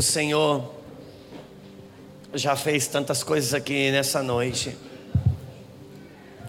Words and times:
O 0.00 0.02
Senhor 0.02 0.64
já 2.32 2.56
fez 2.56 2.86
tantas 2.86 3.22
coisas 3.22 3.52
aqui 3.52 3.90
nessa 3.90 4.22
noite. 4.22 4.74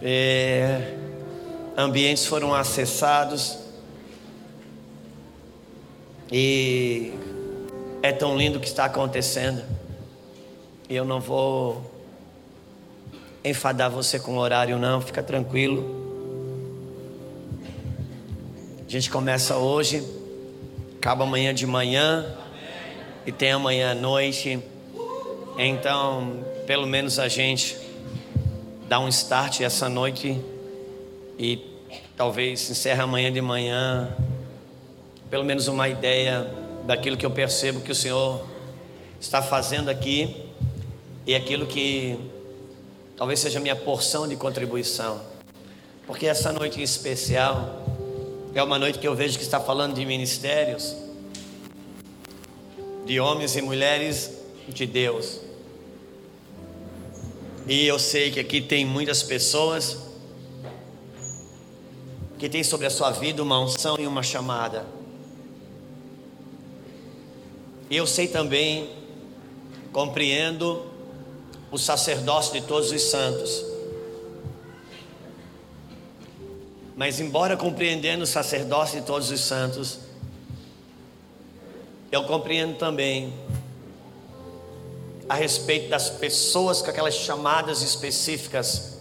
É, 0.00 0.96
ambientes 1.76 2.24
foram 2.24 2.54
acessados. 2.54 3.58
E 6.32 7.12
é 8.02 8.10
tão 8.10 8.38
lindo 8.38 8.56
o 8.56 8.60
que 8.62 8.68
está 8.68 8.86
acontecendo. 8.86 9.62
E 10.88 10.96
eu 10.96 11.04
não 11.04 11.20
vou 11.20 11.92
enfadar 13.44 13.90
você 13.90 14.18
com 14.18 14.36
o 14.36 14.38
horário, 14.38 14.78
não, 14.78 14.98
fica 14.98 15.22
tranquilo. 15.22 16.40
A 18.86 18.90
gente 18.90 19.10
começa 19.10 19.58
hoje, 19.58 20.02
acaba 20.96 21.24
amanhã 21.24 21.52
de 21.52 21.66
manhã 21.66 22.38
e 23.26 23.32
tem 23.32 23.52
amanhã 23.52 23.92
à 23.92 23.94
noite. 23.94 24.58
Então, 25.58 26.44
pelo 26.66 26.86
menos 26.86 27.18
a 27.18 27.28
gente 27.28 27.76
dá 28.88 28.98
um 28.98 29.08
start 29.08 29.60
essa 29.60 29.88
noite 29.88 30.40
e 31.38 31.58
talvez 32.16 32.68
encerre 32.70 33.00
amanhã 33.00 33.32
de 33.32 33.40
manhã. 33.40 34.14
Pelo 35.30 35.44
menos 35.44 35.68
uma 35.68 35.88
ideia 35.88 36.50
daquilo 36.84 37.16
que 37.16 37.24
eu 37.24 37.30
percebo 37.30 37.80
que 37.80 37.92
o 37.92 37.94
Senhor 37.94 38.44
está 39.20 39.40
fazendo 39.40 39.88
aqui 39.88 40.44
e 41.26 41.34
aquilo 41.34 41.66
que 41.66 42.18
talvez 43.16 43.40
seja 43.40 43.60
minha 43.60 43.76
porção 43.76 44.26
de 44.26 44.36
contribuição. 44.36 45.20
Porque 46.06 46.26
essa 46.26 46.52
noite 46.52 46.80
em 46.80 46.82
especial 46.82 47.82
é 48.54 48.62
uma 48.62 48.78
noite 48.78 48.98
que 48.98 49.06
eu 49.06 49.14
vejo 49.14 49.38
que 49.38 49.44
está 49.44 49.60
falando 49.60 49.94
de 49.94 50.04
ministérios, 50.04 50.96
de 53.04 53.18
homens 53.20 53.56
e 53.56 53.62
mulheres 53.62 54.30
de 54.68 54.86
Deus. 54.86 55.40
E 57.66 57.86
eu 57.86 57.98
sei 57.98 58.30
que 58.30 58.40
aqui 58.40 58.60
tem 58.60 58.84
muitas 58.84 59.22
pessoas 59.22 59.98
que 62.38 62.48
têm 62.48 62.64
sobre 62.64 62.86
a 62.86 62.90
sua 62.90 63.10
vida 63.12 63.42
uma 63.42 63.60
unção 63.60 63.96
e 63.98 64.06
uma 64.06 64.22
chamada. 64.22 64.84
E 67.88 67.96
eu 67.96 68.06
sei 68.06 68.26
também, 68.26 68.90
compreendo 69.92 70.84
o 71.70 71.78
sacerdócio 71.78 72.52
de 72.52 72.66
todos 72.66 72.90
os 72.90 73.02
santos. 73.02 73.64
Mas, 76.96 77.20
embora 77.20 77.56
compreendendo 77.56 78.24
o 78.24 78.26
sacerdócio 78.26 79.00
de 79.00 79.06
todos 79.06 79.30
os 79.30 79.40
santos, 79.40 80.00
eu 82.12 82.24
compreendo 82.24 82.76
também 82.76 83.32
a 85.26 85.34
respeito 85.34 85.88
das 85.88 86.10
pessoas 86.10 86.82
com 86.82 86.90
aquelas 86.90 87.14
chamadas 87.14 87.80
específicas, 87.80 88.98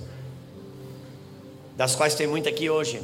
das 1.76 1.94
quais 1.94 2.16
tem 2.16 2.26
muito 2.26 2.48
aqui 2.48 2.70
hoje. 2.70 3.04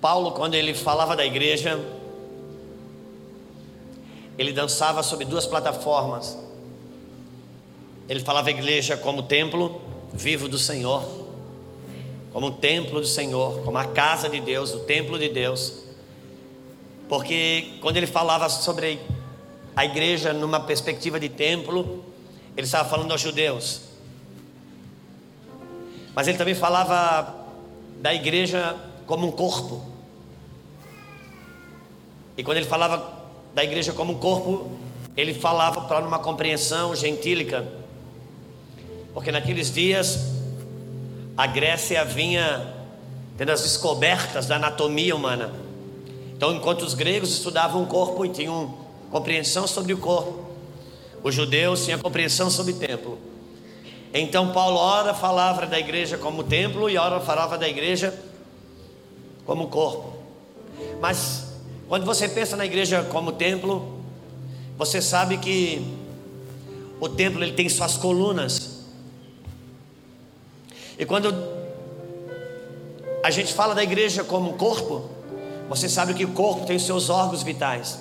Paulo, 0.00 0.32
quando 0.32 0.54
ele 0.54 0.72
falava 0.72 1.14
da 1.14 1.26
igreja, 1.26 1.78
ele 4.38 4.50
dançava 4.50 5.02
sobre 5.02 5.26
duas 5.26 5.44
plataformas. 5.44 6.38
Ele 8.08 8.20
falava 8.20 8.48
a 8.48 8.50
igreja 8.50 8.96
como 8.96 9.22
templo 9.22 9.78
vivo 10.10 10.48
do 10.48 10.58
Senhor, 10.58 11.04
como 12.32 12.46
o 12.46 12.52
templo 12.52 12.98
do 12.98 13.06
Senhor, 13.06 13.60
como 13.62 13.76
a 13.76 13.84
casa 13.84 14.26
de 14.30 14.40
Deus, 14.40 14.72
o 14.72 14.80
templo 14.80 15.18
de 15.18 15.28
Deus. 15.28 15.81
Porque 17.08 17.74
quando 17.80 17.96
ele 17.96 18.06
falava 18.06 18.48
sobre 18.48 19.00
a 19.74 19.84
igreja 19.84 20.32
numa 20.32 20.60
perspectiva 20.60 21.18
de 21.18 21.28
templo, 21.28 22.04
ele 22.56 22.66
estava 22.66 22.88
falando 22.88 23.12
aos 23.12 23.20
judeus. 23.20 23.82
Mas 26.14 26.28
ele 26.28 26.36
também 26.36 26.54
falava 26.54 27.34
da 28.00 28.12
igreja 28.12 28.76
como 29.06 29.26
um 29.26 29.32
corpo. 29.32 29.82
E 32.36 32.42
quando 32.42 32.58
ele 32.58 32.66
falava 32.66 33.22
da 33.54 33.62
igreja 33.62 33.92
como 33.92 34.12
um 34.12 34.18
corpo, 34.18 34.70
ele 35.16 35.34
falava 35.34 35.82
para 35.82 36.00
uma 36.06 36.18
compreensão 36.18 36.94
gentílica. 36.94 37.66
Porque 39.12 39.30
naqueles 39.30 39.72
dias 39.72 40.32
a 41.36 41.46
Grécia 41.46 42.04
vinha 42.04 42.74
tendo 43.36 43.50
as 43.50 43.62
descobertas 43.62 44.46
da 44.46 44.56
anatomia 44.56 45.14
humana. 45.14 45.52
Então, 46.42 46.56
enquanto 46.56 46.82
os 46.82 46.92
gregos 46.92 47.30
estudavam 47.30 47.84
o 47.84 47.86
corpo 47.86 48.26
e 48.26 48.28
tinham 48.28 48.74
compreensão 49.12 49.64
sobre 49.64 49.92
o 49.92 49.98
corpo. 49.98 50.44
Os 51.22 51.32
judeus 51.32 51.84
tinham 51.84 52.00
compreensão 52.00 52.50
sobre 52.50 52.72
o 52.72 52.76
templo. 52.80 53.16
Então 54.12 54.50
Paulo 54.50 54.76
ora 54.76 55.14
falava 55.14 55.64
da 55.66 55.78
igreja 55.78 56.18
como 56.18 56.42
templo 56.42 56.90
e 56.90 56.98
ora 56.98 57.20
falava 57.20 57.56
da 57.56 57.68
igreja 57.68 58.12
como 59.46 59.68
corpo. 59.68 60.14
Mas 61.00 61.46
quando 61.86 62.04
você 62.04 62.28
pensa 62.28 62.56
na 62.56 62.66
igreja 62.66 63.04
como 63.04 63.30
templo, 63.30 64.02
você 64.76 65.00
sabe 65.00 65.38
que 65.38 65.96
o 66.98 67.08
templo 67.08 67.44
ele 67.44 67.52
tem 67.52 67.68
suas 67.68 67.96
colunas. 67.96 68.82
E 70.98 71.06
quando 71.06 71.32
a 73.22 73.30
gente 73.30 73.54
fala 73.54 73.76
da 73.76 73.84
igreja 73.84 74.24
como 74.24 74.54
corpo, 74.54 75.21
você 75.68 75.88
sabe 75.88 76.14
que 76.14 76.24
o 76.24 76.32
corpo 76.32 76.66
tem 76.66 76.78
seus 76.78 77.10
órgãos 77.10 77.42
vitais. 77.42 77.98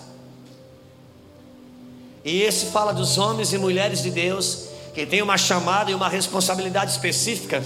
E 2.24 2.42
esse 2.42 2.68
fala 2.68 2.94
dos 2.94 3.18
homens 3.18 3.52
e 3.54 3.58
mulheres 3.58 4.04
de 4.04 4.12
Deus 4.12 4.68
que 4.94 5.06
têm 5.06 5.22
uma 5.22 5.38
chamada 5.38 5.90
e 5.90 5.96
uma 5.96 6.10
responsabilidade 6.10 6.92
específica, 6.92 7.64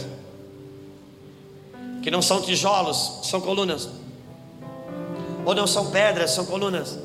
que 2.03 2.11
não 2.11 2.21
são 2.21 2.41
tijolos, 2.41 3.19
são 3.23 3.41
colunas, 3.41 3.89
ou 5.43 5.55
não 5.55 5.65
são 5.65 5.89
pedras, 5.89 6.31
são 6.31 6.45
colunas, 6.45 6.97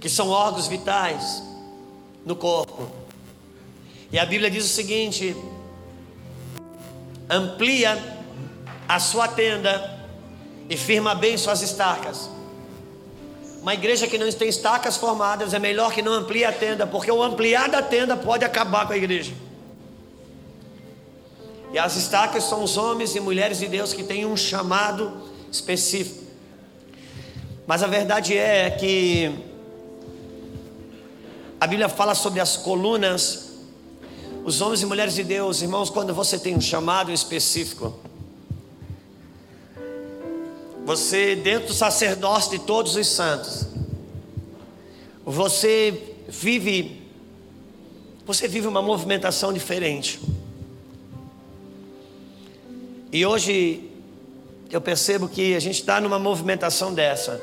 que 0.00 0.08
são 0.08 0.28
órgãos 0.28 0.66
vitais 0.66 1.42
no 2.24 2.34
corpo. 2.34 2.90
E 4.12 4.18
a 4.18 4.26
Bíblia 4.26 4.50
diz 4.50 4.64
o 4.64 4.68
seguinte: 4.68 5.36
amplia 7.28 7.96
a 8.88 8.98
sua 8.98 9.28
tenda 9.28 9.99
e 10.70 10.76
firma 10.76 11.16
bem 11.16 11.36
suas 11.36 11.62
estacas. 11.62 12.30
Uma 13.60 13.74
igreja 13.74 14.06
que 14.06 14.16
não 14.16 14.30
tem 14.30 14.48
estacas 14.48 14.96
formadas 14.96 15.52
é 15.52 15.58
melhor 15.58 15.92
que 15.92 16.00
não 16.00 16.12
amplie 16.12 16.44
a 16.44 16.52
tenda, 16.52 16.86
porque 16.86 17.10
o 17.10 17.20
ampliar 17.20 17.68
da 17.68 17.82
tenda 17.82 18.16
pode 18.16 18.44
acabar 18.44 18.86
com 18.86 18.92
a 18.92 18.96
igreja. 18.96 19.32
E 21.72 21.78
as 21.78 21.96
estacas 21.96 22.44
são 22.44 22.62
os 22.62 22.76
homens 22.76 23.14
e 23.16 23.20
mulheres 23.20 23.58
de 23.58 23.66
Deus 23.66 23.92
que 23.92 24.04
têm 24.04 24.24
um 24.24 24.36
chamado 24.36 25.12
específico. 25.50 26.24
Mas 27.66 27.82
a 27.82 27.86
verdade 27.88 28.38
é 28.38 28.70
que 28.70 29.32
a 31.60 31.66
Bíblia 31.66 31.88
fala 31.88 32.14
sobre 32.14 32.40
as 32.40 32.56
colunas. 32.56 33.50
Os 34.44 34.60
homens 34.60 34.82
e 34.82 34.86
mulheres 34.86 35.14
de 35.14 35.22
Deus, 35.22 35.62
irmãos, 35.62 35.90
quando 35.90 36.14
você 36.14 36.38
tem 36.38 36.56
um 36.56 36.60
chamado 36.60 37.12
específico, 37.12 37.94
você, 40.90 41.36
dentro 41.36 41.68
do 41.68 41.72
sacerdócio 41.72 42.50
de 42.50 42.58
todos 42.66 42.96
os 42.96 43.06
santos, 43.06 43.64
você 45.24 46.16
vive, 46.26 47.00
você 48.26 48.48
vive 48.48 48.66
uma 48.66 48.82
movimentação 48.82 49.52
diferente. 49.52 50.18
E 53.12 53.24
hoje 53.24 53.88
eu 54.68 54.80
percebo 54.80 55.28
que 55.28 55.54
a 55.54 55.60
gente 55.60 55.76
está 55.76 56.00
numa 56.00 56.18
movimentação 56.18 56.92
dessa. 56.92 57.40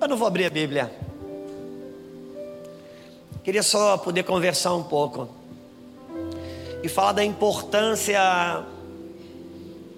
Eu 0.00 0.08
não 0.08 0.16
vou 0.16 0.26
abrir 0.26 0.46
a 0.46 0.50
Bíblia. 0.50 0.90
Queria 3.44 3.62
só 3.62 3.96
poder 3.96 4.24
conversar 4.24 4.74
um 4.74 4.82
pouco 4.82 5.28
e 6.82 6.88
falar 6.88 7.12
da 7.12 7.24
importância 7.24 8.66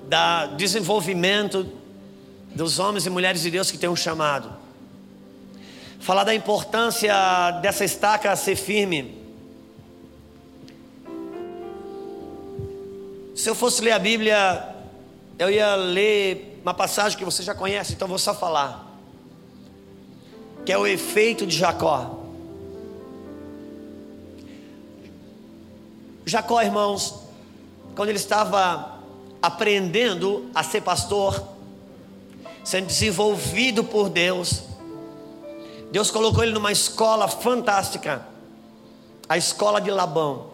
da 0.08 0.46
desenvolvimento 0.46 1.70
dos 2.54 2.78
homens 2.78 3.04
e 3.04 3.10
mulheres 3.10 3.42
de 3.42 3.50
Deus 3.50 3.70
que 3.70 3.76
têm 3.76 3.90
um 3.90 3.96
chamado. 3.96 4.50
Falar 6.00 6.24
da 6.24 6.34
importância 6.34 7.12
dessa 7.62 7.84
estaca 7.84 8.34
ser 8.34 8.56
firme. 8.56 9.18
Se 13.36 13.50
eu 13.50 13.54
fosse 13.54 13.82
ler 13.82 13.92
a 13.92 13.98
Bíblia, 13.98 14.74
eu 15.38 15.50
ia 15.50 15.76
ler 15.76 16.58
uma 16.62 16.72
passagem 16.72 17.18
que 17.18 17.24
você 17.24 17.42
já 17.42 17.54
conhece, 17.54 17.92
então 17.92 18.08
vou 18.08 18.18
só 18.18 18.34
falar. 18.34 18.86
Que 20.64 20.72
é 20.72 20.78
o 20.78 20.86
efeito 20.86 21.46
de 21.46 21.56
Jacó. 21.56 22.24
Jacó, 26.24 26.60
irmãos, 26.62 27.22
quando 27.94 28.08
ele 28.08 28.18
estava 28.18 28.97
aprendendo 29.42 30.50
a 30.54 30.62
ser 30.62 30.80
pastor, 30.82 31.42
sendo 32.64 32.86
desenvolvido 32.86 33.84
por 33.84 34.08
Deus. 34.08 34.62
Deus 35.90 36.10
colocou 36.10 36.42
ele 36.42 36.52
numa 36.52 36.72
escola 36.72 37.28
fantástica, 37.28 38.26
a 39.28 39.36
escola 39.36 39.80
de 39.80 39.90
Labão. 39.90 40.50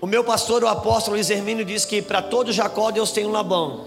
O 0.00 0.06
meu 0.06 0.22
pastor, 0.22 0.62
o 0.62 0.68
apóstolo 0.68 1.16
Luiz 1.16 1.28
Hermínio, 1.28 1.64
diz 1.64 1.84
que 1.84 2.00
para 2.00 2.22
todo 2.22 2.52
Jacó 2.52 2.90
Deus 2.90 3.10
tem 3.10 3.26
um 3.26 3.32
Labão. 3.32 3.86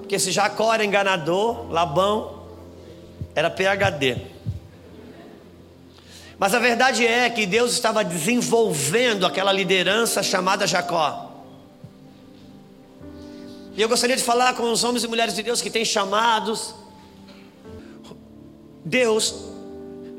Porque 0.00 0.18
se 0.18 0.30
Jacó 0.30 0.74
era 0.74 0.84
enganador, 0.84 1.70
Labão 1.70 2.42
era 3.34 3.48
PHD. 3.48 4.34
Mas 6.38 6.52
a 6.52 6.58
verdade 6.58 7.06
é 7.06 7.30
que 7.30 7.46
Deus 7.46 7.72
estava 7.72 8.04
desenvolvendo 8.04 9.24
aquela 9.24 9.52
liderança 9.52 10.22
chamada 10.22 10.66
Jacó. 10.66 11.23
E 13.76 13.82
eu 13.82 13.88
gostaria 13.88 14.16
de 14.16 14.22
falar 14.22 14.54
com 14.54 14.70
os 14.70 14.84
homens 14.84 15.02
e 15.02 15.08
mulheres 15.08 15.34
de 15.34 15.42
Deus 15.42 15.60
que 15.60 15.68
têm 15.68 15.84
chamados. 15.84 16.74
Deus 18.84 19.34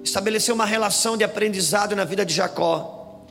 estabeleceu 0.03 0.53
uma 0.53 0.65
relação 0.65 1.15
de 1.15 1.23
aprendizado 1.23 1.95
na 1.95 2.03
vida 2.03 2.25
de 2.25 2.33
Jacó. 2.33 3.23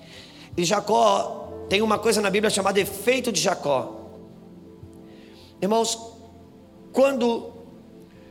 E 0.56 0.64
Jacó 0.64 1.66
tem 1.68 1.82
uma 1.82 1.98
coisa 1.98 2.22
na 2.22 2.30
Bíblia 2.30 2.48
chamada 2.48 2.80
efeito 2.80 3.30
de 3.30 3.38
Jacó. 3.38 4.00
Irmãos, 5.60 5.98
quando 6.90 7.52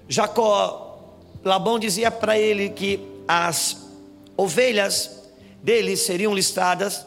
Jacó, 0.07 1.13
Labão 1.43 1.77
dizia 1.77 2.09
para 2.09 2.39
ele 2.39 2.69
que 2.69 2.99
as 3.27 3.87
ovelhas 4.35 5.29
dele 5.61 5.95
seriam 5.95 6.33
listadas, 6.33 7.05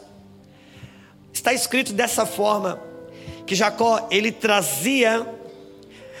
está 1.33 1.53
escrito 1.53 1.91
dessa 1.91 2.25
forma 2.25 2.86
que 3.47 3.55
Jacó 3.55 4.07
ele 4.11 4.31
trazia 4.31 5.25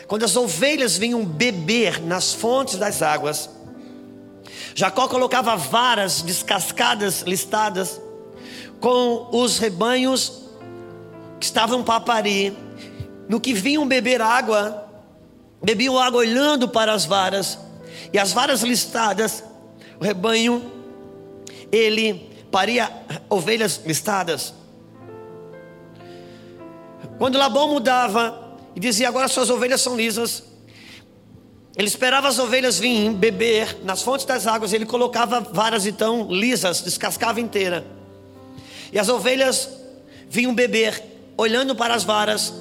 quando 0.07 0.23
as 0.23 0.37
ovelhas 0.37 0.97
vinham 0.97 1.23
beber 1.25 2.01
nas 2.01 2.33
fontes 2.33 2.77
das 2.77 3.01
águas, 3.01 3.49
Jacó 4.73 5.07
colocava 5.07 5.55
varas 5.57 6.21
descascadas 6.21 7.21
listadas 7.21 7.99
com 8.79 9.27
os 9.33 9.57
rebanhos 9.57 10.43
que 11.39 11.45
estavam 11.45 11.83
para 11.83 11.99
parir, 11.99 12.53
no 13.27 13.41
que 13.41 13.53
vinham 13.53 13.85
beber 13.85 14.21
água, 14.21 14.87
bebiam 15.61 15.99
água 15.99 16.19
olhando 16.19 16.69
para 16.69 16.93
as 16.93 17.05
varas, 17.05 17.59
e 18.13 18.17
as 18.17 18.31
varas 18.31 18.61
listadas, 18.61 19.43
o 19.99 20.03
rebanho, 20.03 20.71
ele 21.69 22.31
paria 22.49 22.89
ovelhas 23.29 23.81
listadas. 23.85 24.53
Quando 27.17 27.37
Labão 27.37 27.69
mudava 27.69 28.57
e 28.75 28.79
dizia: 28.79 29.07
Agora 29.07 29.27
suas 29.27 29.49
ovelhas 29.49 29.81
são 29.81 29.95
lisas, 29.95 30.43
ele 31.75 31.87
esperava 31.87 32.27
as 32.27 32.39
ovelhas 32.39 32.79
virem 32.79 33.13
beber 33.13 33.77
nas 33.83 34.01
fontes 34.01 34.25
das 34.25 34.47
águas, 34.47 34.73
ele 34.73 34.85
colocava 34.85 35.39
varas 35.39 35.85
então 35.85 36.27
lisas, 36.29 36.81
descascava 36.81 37.39
inteira. 37.39 37.85
E 38.91 38.97
as 38.97 39.09
ovelhas 39.09 39.69
vinham 40.29 40.53
beber, 40.53 41.03
olhando 41.37 41.75
para 41.75 41.93
as 41.93 42.03
varas, 42.03 42.53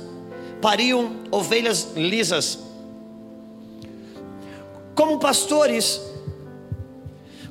pariam 0.61 1.17
ovelhas 1.31 1.89
lisas. 1.97 2.59
Como 4.95 5.19
pastores, 5.19 6.01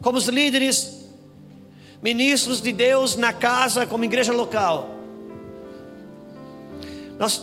como 0.02 0.18
os 0.18 0.28
líderes, 0.28 1.06
ministros 2.02 2.62
de 2.62 2.72
Deus 2.72 3.16
na 3.16 3.34
casa, 3.34 3.88
como 3.88 4.04
igreja 4.04 4.34
local, 4.34 4.95
nós 7.18 7.42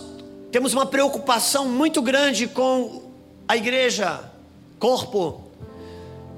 temos 0.51 0.73
uma 0.73 0.87
preocupação 0.87 1.69
muito 1.69 2.03
grande 2.03 2.47
com 2.47 3.11
a 3.49 3.57
igreja, 3.57 4.21
corpo. 4.79 5.43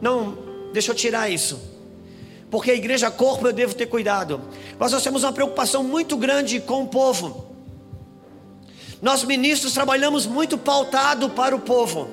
Não, 0.01 0.39
deixa 0.73 0.91
eu 0.91 0.95
tirar 0.95 1.29
isso 1.29 1.75
porque 2.55 2.71
a 2.71 2.75
igreja 2.75 3.11
corpo 3.11 3.49
eu 3.49 3.53
devo 3.53 3.75
ter 3.75 3.87
cuidado. 3.87 4.41
Mas 4.79 4.93
nós 4.93 5.03
temos 5.03 5.25
uma 5.25 5.33
preocupação 5.33 5.83
muito 5.83 6.17
grande 6.17 6.61
com 6.61 6.85
o 6.85 6.87
povo. 6.87 7.49
Nós 9.03 9.25
ministros 9.25 9.73
trabalhamos 9.73 10.25
muito 10.25 10.57
pautado 10.57 11.29
para 11.31 11.57
o 11.57 11.59
povo. 11.59 12.09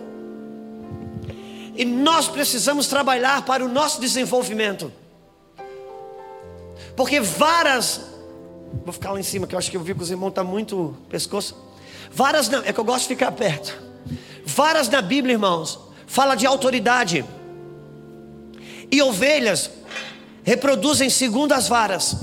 E 1.75 1.85
nós 1.85 2.27
precisamos 2.27 2.87
trabalhar 2.87 3.45
para 3.45 3.63
o 3.63 3.67
nosso 3.67 4.01
desenvolvimento. 4.01 4.91
Porque 6.95 7.19
varas, 7.19 8.01
vou 8.83 8.93
ficar 8.93 9.11
lá 9.11 9.19
em 9.19 9.23
cima 9.23 9.45
que 9.45 9.55
eu 9.55 9.59
acho 9.59 9.69
que 9.69 9.77
eu 9.77 9.81
vi 9.81 9.93
que 9.93 10.01
os 10.01 10.11
irmãos 10.11 10.29
estão 10.29 10.45
tá 10.45 10.49
muito 10.49 10.95
pescoço. 11.09 11.55
Varas 12.11 12.49
não, 12.49 12.59
é 12.63 12.73
que 12.73 12.79
eu 12.79 12.83
gosto 12.83 13.03
de 13.03 13.09
ficar 13.09 13.31
perto. 13.31 13.81
Varas 14.45 14.89
na 14.89 15.01
Bíblia, 15.01 15.33
irmãos, 15.33 15.79
fala 16.07 16.35
de 16.35 16.45
autoridade. 16.45 17.23
E 18.91 19.01
ovelhas 19.01 19.71
reproduzem 20.43 21.09
segundo 21.09 21.53
as 21.53 21.67
varas. 21.67 22.15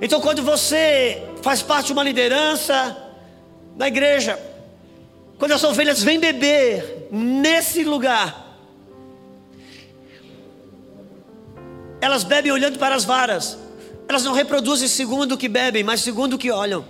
Então, 0.00 0.20
quando 0.20 0.42
você 0.42 1.22
faz 1.42 1.62
parte 1.62 1.86
de 1.86 1.92
uma 1.92 2.02
liderança 2.02 2.96
na 3.76 3.88
igreja, 3.88 4.38
quando 5.38 5.52
as 5.52 5.62
ovelhas 5.62 6.02
vêm 6.02 6.18
beber 6.18 7.08
nesse 7.10 7.84
lugar, 7.84 8.41
elas 12.02 12.24
bebem 12.24 12.50
olhando 12.50 12.80
para 12.80 12.96
as 12.96 13.04
varas, 13.04 13.56
elas 14.08 14.24
não 14.24 14.32
reproduzem 14.32 14.88
segundo 14.88 15.32
o 15.32 15.38
que 15.38 15.48
bebem, 15.48 15.84
mas 15.84 16.00
segundo 16.00 16.32
o 16.34 16.38
que 16.38 16.50
olham. 16.50 16.84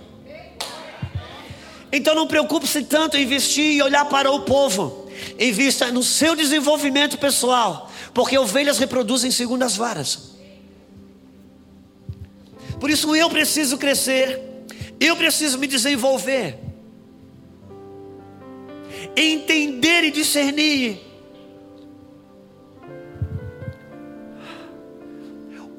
Então 1.91 2.15
não 2.15 2.25
preocupe-se 2.25 2.81
tanto 2.85 3.15
em 3.15 3.21
investir 3.21 3.75
e 3.75 3.81
olhar 3.83 4.05
para 4.05 4.31
o 4.31 4.41
povo. 4.41 5.07
Invista 5.39 5.91
no 5.91 6.01
seu 6.01 6.35
desenvolvimento 6.35 7.19
pessoal, 7.19 7.91
porque 8.11 8.35
ovelhas 8.35 8.79
reproduzem 8.79 9.29
segundo 9.29 9.61
as 9.61 9.77
varas. 9.77 10.33
Por 12.79 12.89
isso 12.89 13.15
eu 13.15 13.29
preciso 13.29 13.77
crescer, 13.77 14.41
eu 14.99 15.15
preciso 15.15 15.59
me 15.59 15.67
desenvolver, 15.67 16.57
entender 19.15 20.05
e 20.05 20.11
discernir. 20.11 21.12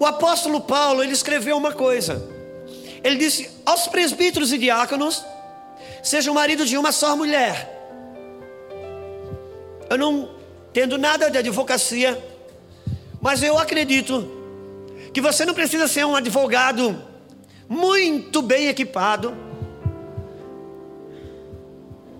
O 0.05 0.07
apóstolo 0.07 0.61
Paulo, 0.61 1.03
ele 1.03 1.13
escreveu 1.13 1.57
uma 1.57 1.73
coisa. 1.73 2.23
Ele 3.03 3.17
disse 3.17 3.51
aos 3.65 3.89
presbíteros 3.89 4.53
e 4.53 4.59
diáconos: 4.59 5.25
sejam 6.03 6.35
marido 6.35 6.67
de 6.67 6.77
uma 6.77 6.93
só 6.93 7.17
mulher 7.17 7.75
eu 9.89 9.99
não 9.99 10.29
tendo 10.73 10.99
nada 10.99 11.31
de 11.31 11.39
advocacia, 11.39 12.23
mas 13.21 13.43
eu 13.43 13.57
acredito 13.59 14.29
que 15.13 15.21
você 15.21 15.45
não 15.45 15.55
precisa 15.55 15.87
ser 15.87 16.05
um 16.05 16.17
advogado 16.17 17.01
muito 17.69 18.43
bem 18.43 18.67
equipado 18.67 19.35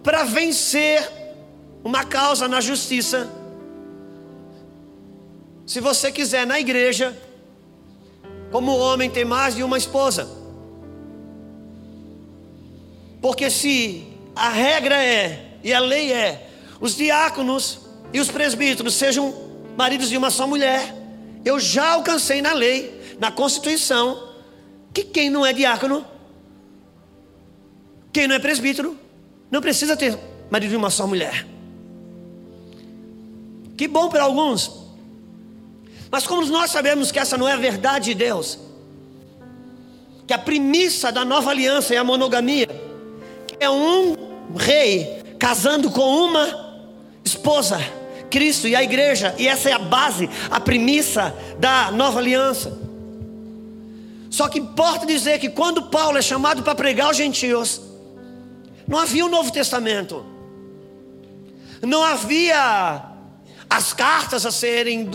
para 0.03 0.25
vencer 0.25 1.11
uma 1.83 2.05
causa 2.05 2.47
na 2.47 2.61
justiça. 2.61 3.29
Se 5.67 5.81
você 5.81 6.13
quiser 6.13 6.47
na 6.47 6.61
igreja, 6.61 7.17
como 8.55 8.79
homem 8.79 9.11
tem 9.11 9.25
mais 9.25 9.57
de 9.57 9.65
uma 9.65 9.77
esposa. 9.77 10.29
Porque 13.21 13.51
se 13.51 14.07
a 14.37 14.49
regra 14.49 14.95
é 14.95 15.57
e 15.65 15.75
a 15.75 15.81
lei 15.81 16.13
é 16.13 16.51
os 16.81 16.95
diáconos 16.95 17.81
e 18.13 18.21
os 18.21 18.31
presbíteros 18.31 18.95
sejam 18.95 19.35
maridos 19.77 20.09
de 20.09 20.17
uma 20.17 20.31
só 20.31 20.47
mulher. 20.47 20.95
Eu 21.45 21.59
já 21.59 21.95
alcancei 21.95 22.41
na 22.41 22.53
lei, 22.53 23.17
na 23.19 23.33
Constituição, 23.33 24.29
que 24.93 25.03
quem 25.03 25.29
não 25.29 25.45
é 25.45 25.53
diácono, 25.53 26.07
quem 28.13 28.29
não 28.29 28.37
é 28.37 28.39
presbítero, 28.39 28.97
não 29.51 29.61
precisa 29.61 29.97
ter 29.97 30.17
marido 30.49 30.71
de 30.71 30.77
uma 30.77 30.91
só 30.91 31.09
mulher. 31.09 31.45
Que 33.77 33.89
bom 33.89 34.09
para 34.09 34.23
alguns. 34.23 34.84
Mas 36.15 36.29
como 36.29 36.47
nós 36.47 36.71
sabemos 36.71 37.11
que 37.11 37.19
essa 37.19 37.37
não 37.37 37.49
é 37.49 37.55
a 37.55 37.57
verdade 37.57 38.13
de 38.13 38.15
Deus, 38.15 38.57
que 40.25 40.33
a 40.33 40.39
premissa 40.39 41.11
da 41.11 41.25
nova 41.25 41.51
aliança 41.51 41.93
é 41.93 41.97
a 41.97 42.05
monogamia, 42.05 42.69
que 43.49 43.57
é 43.59 43.69
um 43.69 44.15
rei 44.57 45.25
casando 45.41 45.91
com 45.91 46.03
uma 46.03 46.87
esposa, 47.25 47.81
Cristo 48.31 48.69
e 48.69 48.77
a 48.77 48.83
igreja, 48.85 49.35
e 49.39 49.49
essa 49.49 49.71
é 49.71 49.73
a 49.73 49.79
base, 49.81 50.31
a 50.49 50.61
premissa 50.61 51.35
da 51.59 51.91
nova 51.91 52.21
aliança. 52.21 52.79
Só 54.31 54.47
que 54.47 54.61
importa 54.61 55.05
dizer 55.05 55.41
que 55.41 55.49
quando 55.49 55.83
Paulo 55.87 56.17
é 56.17 56.23
chamado 56.23 56.63
para 56.63 56.77
pregar 56.77 57.09
aos 57.09 57.17
gentios, 57.17 57.81
não 58.87 59.01
havia 59.01 59.25
o 59.25 59.27
um 59.27 59.33
Novo 59.33 59.51
Testamento, 59.51 60.25
não 61.83 62.05
havia 62.05 63.03
as 63.69 63.93
cartas 63.93 64.47
a 64.47 64.53
serem, 64.53 65.11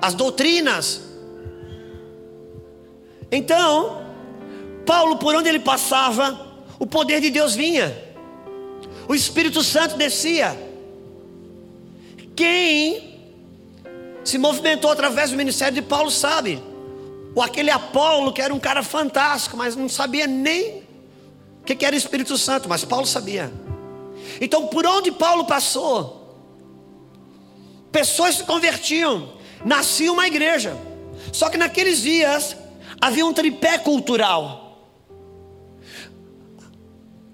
as 0.00 0.14
doutrinas. 0.14 1.00
Então, 3.30 4.02
Paulo, 4.86 5.16
por 5.18 5.34
onde 5.34 5.48
ele 5.48 5.60
passava, 5.60 6.48
o 6.78 6.86
poder 6.86 7.20
de 7.20 7.30
Deus 7.30 7.54
vinha, 7.54 7.96
o 9.08 9.14
Espírito 9.14 9.62
Santo 9.62 9.96
descia. 9.96 10.56
Quem 12.34 13.10
se 14.24 14.38
movimentou 14.38 14.90
através 14.90 15.30
do 15.30 15.36
ministério 15.36 15.74
de 15.74 15.82
Paulo 15.82 16.10
sabe. 16.10 16.62
Ou 17.34 17.42
aquele 17.42 17.70
Apolo, 17.70 18.32
que 18.32 18.42
era 18.42 18.52
um 18.52 18.58
cara 18.58 18.82
fantástico, 18.82 19.56
mas 19.56 19.76
não 19.76 19.88
sabia 19.88 20.26
nem 20.26 20.82
o 21.60 21.64
que 21.64 21.84
era 21.84 21.94
Espírito 21.94 22.36
Santo, 22.36 22.68
mas 22.68 22.84
Paulo 22.84 23.06
sabia. 23.06 23.52
Então, 24.40 24.66
por 24.66 24.86
onde 24.86 25.12
Paulo 25.12 25.44
passou, 25.44 26.38
pessoas 27.92 28.36
se 28.36 28.44
convertiam, 28.44 29.39
nascia 29.64 30.12
uma 30.12 30.26
igreja. 30.26 30.76
Só 31.32 31.48
que 31.48 31.58
naqueles 31.58 32.02
dias 32.02 32.56
havia 33.00 33.24
um 33.24 33.32
tripé 33.32 33.78
cultural. 33.78 34.68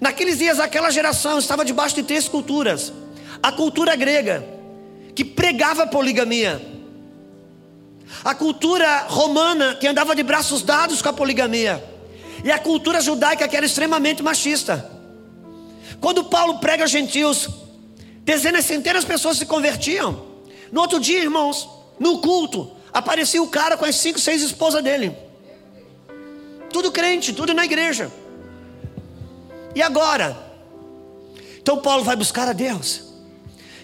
Naqueles 0.00 0.38
dias, 0.38 0.60
aquela 0.60 0.90
geração 0.90 1.38
estava 1.38 1.64
debaixo 1.64 1.94
de 1.94 2.02
três 2.02 2.28
culturas: 2.28 2.92
a 3.42 3.50
cultura 3.50 3.96
grega, 3.96 4.46
que 5.14 5.24
pregava 5.24 5.86
poligamia, 5.86 6.60
a 8.22 8.34
cultura 8.34 9.06
romana, 9.08 9.74
que 9.74 9.86
andava 9.86 10.14
de 10.14 10.22
braços 10.22 10.62
dados 10.62 11.00
com 11.00 11.08
a 11.08 11.12
poligamia, 11.12 11.82
e 12.44 12.50
a 12.50 12.58
cultura 12.58 13.00
judaica, 13.00 13.48
que 13.48 13.56
era 13.56 13.64
extremamente 13.64 14.22
machista. 14.22 14.90
Quando 16.00 16.24
Paulo 16.24 16.58
prega 16.58 16.86
gentios, 16.86 17.48
dezenas, 18.20 18.66
centenas 18.66 19.02
de 19.02 19.08
pessoas 19.08 19.38
se 19.38 19.46
convertiam. 19.46 20.26
No 20.70 20.82
outro 20.82 21.00
dia, 21.00 21.20
irmãos, 21.20 21.66
no 21.98 22.18
culto, 22.18 22.70
aparecia 22.92 23.42
o 23.42 23.48
cara 23.48 23.76
com 23.76 23.84
as 23.84 23.96
cinco, 23.96 24.18
seis 24.18 24.42
esposas 24.42 24.82
dele. 24.82 25.16
Tudo 26.70 26.92
crente, 26.92 27.32
tudo 27.32 27.54
na 27.54 27.64
igreja. 27.64 28.10
E 29.74 29.82
agora? 29.82 30.36
Então 31.58 31.78
Paulo 31.78 32.04
vai 32.04 32.16
buscar 32.16 32.48
a 32.48 32.52
Deus. 32.52 33.02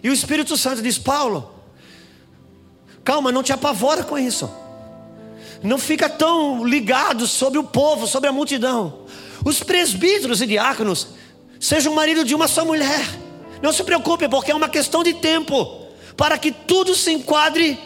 E 0.02 0.10
o 0.10 0.12
Espírito 0.12 0.56
Santo 0.56 0.82
diz: 0.82 0.98
Paulo, 0.98 1.54
calma, 3.04 3.32
não 3.32 3.42
te 3.42 3.52
apavora 3.52 4.02
com 4.02 4.18
isso. 4.18 4.50
Não 5.62 5.78
fica 5.78 6.08
tão 6.08 6.66
ligado 6.66 7.26
sobre 7.26 7.58
o 7.58 7.64
povo, 7.64 8.06
sobre 8.06 8.28
a 8.28 8.32
multidão. 8.32 9.00
Os 9.44 9.62
presbíteros 9.62 10.40
e 10.40 10.46
diáconos 10.46 11.08
sejam 11.60 11.94
marido 11.94 12.24
de 12.24 12.34
uma 12.34 12.48
só 12.48 12.64
mulher. 12.64 13.04
Não 13.62 13.72
se 13.72 13.84
preocupe, 13.84 14.28
porque 14.28 14.50
é 14.50 14.54
uma 14.54 14.68
questão 14.68 15.02
de 15.04 15.14
tempo 15.14 15.86
para 16.16 16.36
que 16.36 16.50
tudo 16.50 16.94
se 16.94 17.12
enquadre, 17.12 17.78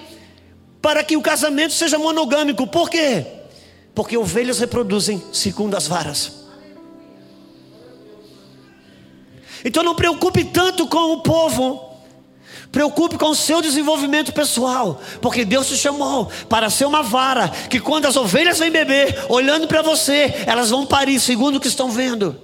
para 0.86 1.02
que 1.02 1.16
o 1.16 1.20
casamento 1.20 1.72
seja 1.72 1.98
monogâmico. 1.98 2.64
Por 2.64 2.88
quê? 2.88 3.26
Porque 3.92 4.16
ovelhas 4.16 4.60
reproduzem 4.60 5.20
segundo 5.32 5.76
as 5.76 5.88
varas. 5.88 6.44
Então 9.64 9.82
não 9.82 9.96
preocupe 9.96 10.44
tanto 10.44 10.86
com 10.86 11.14
o 11.14 11.22
povo. 11.22 11.92
Preocupe 12.70 13.18
com 13.18 13.30
o 13.30 13.34
seu 13.34 13.60
desenvolvimento 13.60 14.32
pessoal, 14.32 15.00
porque 15.20 15.44
Deus 15.44 15.66
te 15.66 15.76
chamou 15.76 16.30
para 16.48 16.70
ser 16.70 16.84
uma 16.84 17.02
vara 17.02 17.48
que 17.48 17.80
quando 17.80 18.06
as 18.06 18.14
ovelhas 18.14 18.60
vêm 18.60 18.70
beber, 18.70 19.26
olhando 19.28 19.66
para 19.66 19.82
você, 19.82 20.44
elas 20.46 20.70
vão 20.70 20.86
parir 20.86 21.18
segundo 21.18 21.56
o 21.56 21.60
que 21.60 21.66
estão 21.66 21.90
vendo. 21.90 22.40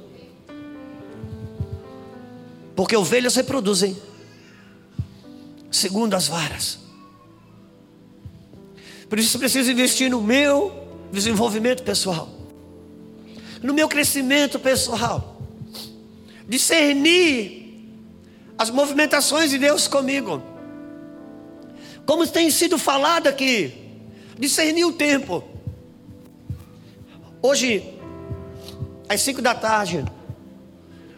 Porque 2.75 2.97
ovelhas 2.97 3.37
reproduzem 3.37 3.97
segundo 5.71 6.15
as 6.15 6.27
varas. 6.27 6.82
Por 9.13 9.19
isso 9.19 9.39
preciso 9.39 9.71
investir 9.71 10.11
no 10.11 10.23
meu 10.23 10.73
desenvolvimento 11.13 11.83
pessoal, 11.83 12.31
no 13.63 13.75
meu 13.75 13.87
crescimento 13.87 14.59
pessoal, 14.59 15.37
discernir 16.49 17.93
as 18.57 18.71
movimentações 18.71 19.51
de 19.51 19.59
Deus 19.59 19.87
comigo. 19.87 20.43
Como 22.07 22.27
tem 22.27 22.51
sido 22.51 22.79
falado 22.79 23.27
aqui, 23.27 23.75
discernir 24.39 24.87
o 24.87 24.93
tempo. 24.93 25.45
Hoje, 27.43 27.85
às 29.11 29.21
cinco 29.21 29.43
da 29.43 29.55
tarde, 29.55 30.03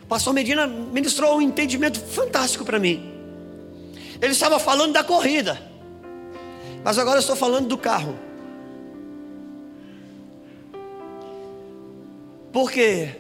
o 0.03 0.07
pastor 0.07 0.35
Medina 0.35 0.67
ministrou 0.67 1.37
um 1.37 1.41
entendimento 1.41 2.01
fantástico 2.01 2.65
para 2.65 2.81
mim. 2.81 3.09
Ele 4.21 4.33
estava 4.33 4.59
falando 4.59 4.95
da 4.95 5.05
corrida, 5.05 5.74
mas 6.85 6.99
agora 6.99 7.17
eu 7.17 7.21
estou 7.21 7.35
falando 7.35 7.67
do 7.67 7.79
carro. 7.79 8.15
Por 12.53 12.71
quê? 12.71 13.17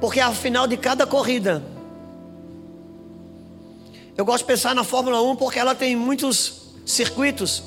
Porque 0.00 0.18
ao 0.18 0.32
final 0.32 0.66
de 0.66 0.78
cada 0.78 1.06
corrida, 1.06 1.62
eu 4.16 4.24
gosto 4.24 4.38
de 4.38 4.46
pensar 4.46 4.74
na 4.74 4.82
Fórmula 4.82 5.20
1 5.20 5.36
porque 5.36 5.58
ela 5.58 5.74
tem 5.74 5.94
muitos 5.94 6.70
circuitos 6.86 7.62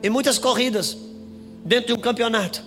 e 0.00 0.08
muitas 0.08 0.38
corridas 0.38 0.96
dentro 1.64 1.88
de 1.88 1.92
um 1.92 2.00
campeonato. 2.00 2.62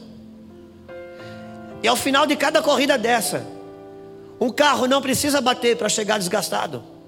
E 1.82 1.88
ao 1.88 1.96
final 1.96 2.28
de 2.28 2.36
cada 2.36 2.62
corrida 2.62 2.98
dessa, 2.98 3.48
um 4.40 4.50
carro 4.50 4.86
não 4.86 5.02
precisa 5.02 5.40
bater 5.40 5.78
para 5.78 5.88
chegar 5.88 6.18
desgastado. 6.18 6.99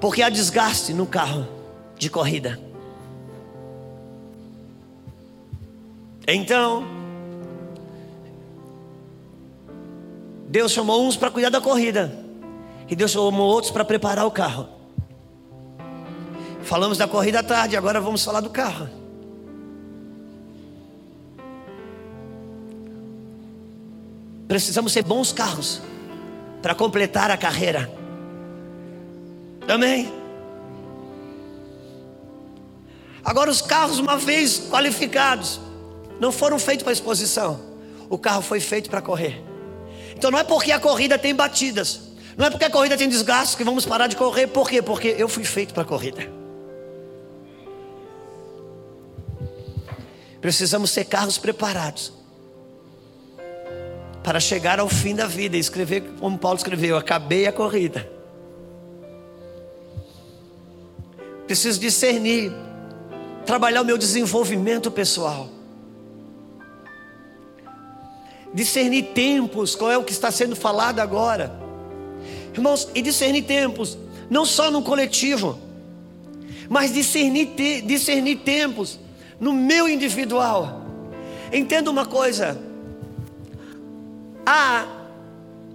Porque 0.00 0.22
há 0.22 0.28
desgaste 0.28 0.92
no 0.92 1.06
carro 1.06 1.46
de 1.98 2.10
corrida. 2.10 2.60
Então, 6.26 6.84
Deus 10.48 10.72
chamou 10.72 11.06
uns 11.06 11.16
para 11.16 11.30
cuidar 11.30 11.50
da 11.50 11.60
corrida, 11.60 12.12
e 12.88 12.96
Deus 12.96 13.12
chamou 13.12 13.48
outros 13.48 13.70
para 13.70 13.84
preparar 13.84 14.26
o 14.26 14.30
carro. 14.30 14.68
Falamos 16.62 16.98
da 16.98 17.06
corrida 17.06 17.40
à 17.40 17.42
tarde, 17.44 17.76
agora 17.76 18.00
vamos 18.00 18.24
falar 18.24 18.40
do 18.40 18.50
carro. 18.50 18.88
Precisamos 24.48 24.92
ser 24.92 25.02
bons 25.02 25.32
carros 25.32 25.80
para 26.60 26.74
completar 26.74 27.30
a 27.30 27.36
carreira. 27.36 27.90
Amém? 29.68 30.12
Agora, 33.24 33.50
os 33.50 33.60
carros, 33.60 33.98
uma 33.98 34.16
vez 34.16 34.68
qualificados, 34.70 35.60
não 36.20 36.30
foram 36.30 36.58
feitos 36.58 36.84
para 36.84 36.92
exposição. 36.92 37.60
O 38.08 38.16
carro 38.16 38.40
foi 38.40 38.60
feito 38.60 38.88
para 38.88 39.02
correr. 39.02 39.42
Então, 40.16 40.30
não 40.30 40.38
é 40.38 40.44
porque 40.44 40.70
a 40.70 40.78
corrida 40.78 41.18
tem 41.18 41.34
batidas, 41.34 42.00
não 42.36 42.46
é 42.46 42.50
porque 42.50 42.64
a 42.64 42.70
corrida 42.70 42.96
tem 42.96 43.08
desgastes 43.08 43.56
que 43.56 43.64
vamos 43.64 43.84
parar 43.84 44.06
de 44.06 44.14
correr. 44.14 44.46
Por 44.46 44.70
quê? 44.70 44.80
Porque 44.80 45.14
eu 45.18 45.28
fui 45.28 45.44
feito 45.44 45.74
para 45.74 45.82
a 45.82 45.86
corrida. 45.86 46.30
Precisamos 50.40 50.92
ser 50.92 51.06
carros 51.06 51.36
preparados 51.36 52.12
para 54.22 54.38
chegar 54.38 54.78
ao 54.78 54.88
fim 54.88 55.14
da 55.14 55.26
vida 55.26 55.56
e 55.56 55.60
escrever 55.60 56.02
como 56.20 56.38
Paulo 56.38 56.56
escreveu: 56.56 56.96
acabei 56.96 57.48
a 57.48 57.52
corrida. 57.52 58.15
Preciso 61.46 61.78
discernir, 61.78 62.52
trabalhar 63.44 63.82
o 63.82 63.84
meu 63.84 63.96
desenvolvimento 63.96 64.90
pessoal. 64.90 65.48
Discernir 68.52 69.12
tempos, 69.14 69.74
qual 69.74 69.90
é 69.90 69.98
o 69.98 70.04
que 70.04 70.12
está 70.12 70.30
sendo 70.30 70.56
falado 70.56 70.98
agora. 70.98 71.54
Irmãos, 72.52 72.88
e 72.94 73.02
discernir 73.02 73.42
tempos, 73.42 73.96
não 74.28 74.44
só 74.44 74.70
no 74.70 74.82
coletivo, 74.82 75.58
mas 76.68 76.92
discernir, 76.92 77.54
discernir 77.84 78.36
tempos 78.36 78.98
no 79.38 79.52
meu 79.52 79.88
individual. 79.88 80.82
Entenda 81.52 81.90
uma 81.90 82.06
coisa: 82.06 82.58
a 84.44 84.86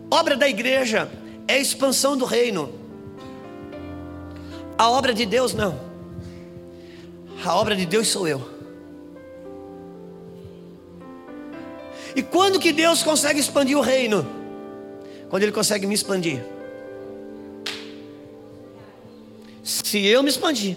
obra 0.09 0.35
da 0.35 0.49
igreja 0.49 1.09
é 1.47 1.53
a 1.53 1.59
expansão 1.59 2.17
do 2.17 2.25
reino. 2.25 2.80
A 4.81 4.89
obra 4.89 5.13
de 5.13 5.27
Deus 5.27 5.53
não. 5.53 5.79
A 7.45 7.55
obra 7.55 7.75
de 7.75 7.85
Deus 7.85 8.07
sou 8.07 8.27
eu. 8.27 8.41
E 12.15 12.23
quando 12.23 12.59
que 12.59 12.71
Deus 12.73 13.03
consegue 13.03 13.39
expandir 13.39 13.77
o 13.77 13.81
reino? 13.81 14.25
Quando 15.29 15.43
Ele 15.43 15.51
consegue 15.51 15.85
me 15.85 15.93
expandir. 15.93 16.43
Se 19.63 20.03
eu 20.03 20.23
me 20.23 20.29
expandir, 20.29 20.75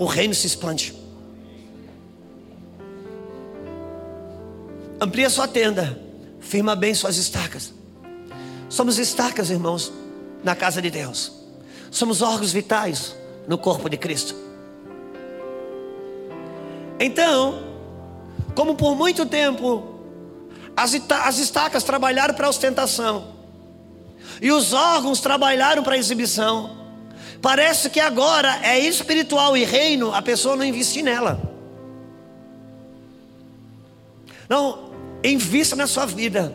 o 0.00 0.04
reino 0.04 0.34
se 0.34 0.48
expande. 0.48 0.92
Amplia 5.00 5.30
sua 5.30 5.46
tenda, 5.46 5.96
firma 6.40 6.74
bem 6.74 6.92
suas 6.92 7.16
estacas. 7.16 7.72
Somos 8.68 8.98
estacas, 8.98 9.48
irmãos, 9.48 9.92
na 10.42 10.56
casa 10.56 10.82
de 10.82 10.90
Deus. 10.90 11.35
Somos 11.96 12.20
órgãos 12.20 12.52
vitais 12.52 13.16
no 13.48 13.56
corpo 13.56 13.88
de 13.88 13.96
Cristo. 13.96 14.36
Então, 17.00 17.58
como 18.54 18.74
por 18.74 18.94
muito 18.94 19.24
tempo 19.24 19.82
as, 20.76 20.92
as 21.24 21.38
estacas 21.38 21.82
trabalharam 21.84 22.34
para 22.34 22.50
ostentação 22.50 23.28
e 24.42 24.52
os 24.52 24.74
órgãos 24.74 25.20
trabalharam 25.20 25.82
para 25.82 25.96
exibição, 25.96 26.76
parece 27.40 27.88
que 27.88 27.98
agora 27.98 28.60
é 28.62 28.78
espiritual 28.78 29.56
e 29.56 29.64
reino, 29.64 30.12
a 30.12 30.20
pessoa 30.20 30.54
não 30.54 30.66
investe 30.66 31.00
nela. 31.00 31.40
Não, 34.50 34.90
invista 35.24 35.74
na 35.74 35.86
sua 35.86 36.04
vida, 36.04 36.54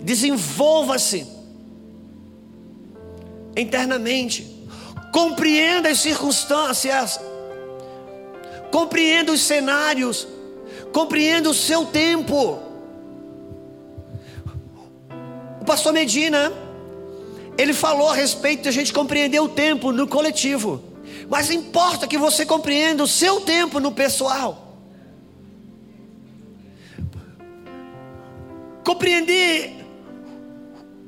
desenvolva-se 0.00 1.41
internamente, 3.56 4.66
compreenda 5.12 5.90
as 5.90 6.00
circunstâncias, 6.00 7.20
compreenda 8.70 9.32
os 9.32 9.42
cenários, 9.42 10.26
compreenda 10.92 11.50
o 11.50 11.54
seu 11.54 11.86
tempo. 11.86 12.60
O 15.60 15.64
pastor 15.64 15.92
Medina, 15.92 16.52
ele 17.58 17.74
falou 17.74 18.08
a 18.08 18.14
respeito 18.14 18.62
de 18.62 18.68
a 18.70 18.72
gente 18.72 18.92
compreender 18.92 19.40
o 19.40 19.48
tempo 19.48 19.92
no 19.92 20.08
coletivo, 20.08 20.82
mas 21.28 21.50
importa 21.50 22.06
que 22.06 22.18
você 22.18 22.46
compreenda 22.46 23.04
o 23.04 23.08
seu 23.08 23.42
tempo 23.42 23.78
no 23.78 23.92
pessoal. 23.92 24.70
Compreender 28.84 29.86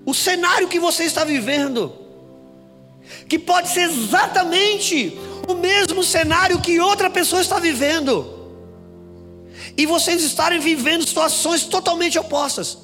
o 0.06 0.14
cenário 0.14 0.68
que 0.68 0.78
você 0.78 1.04
está 1.04 1.24
vivendo, 1.24 2.03
que 3.28 3.38
pode 3.38 3.68
ser 3.68 3.82
exatamente 3.82 5.18
o 5.48 5.54
mesmo 5.54 6.02
cenário 6.02 6.60
que 6.60 6.80
outra 6.80 7.10
pessoa 7.10 7.42
está 7.42 7.58
vivendo 7.58 8.32
e 9.76 9.86
vocês 9.86 10.22
estarem 10.22 10.60
vivendo 10.60 11.06
situações 11.06 11.64
totalmente 11.64 12.18
opostas. 12.18 12.78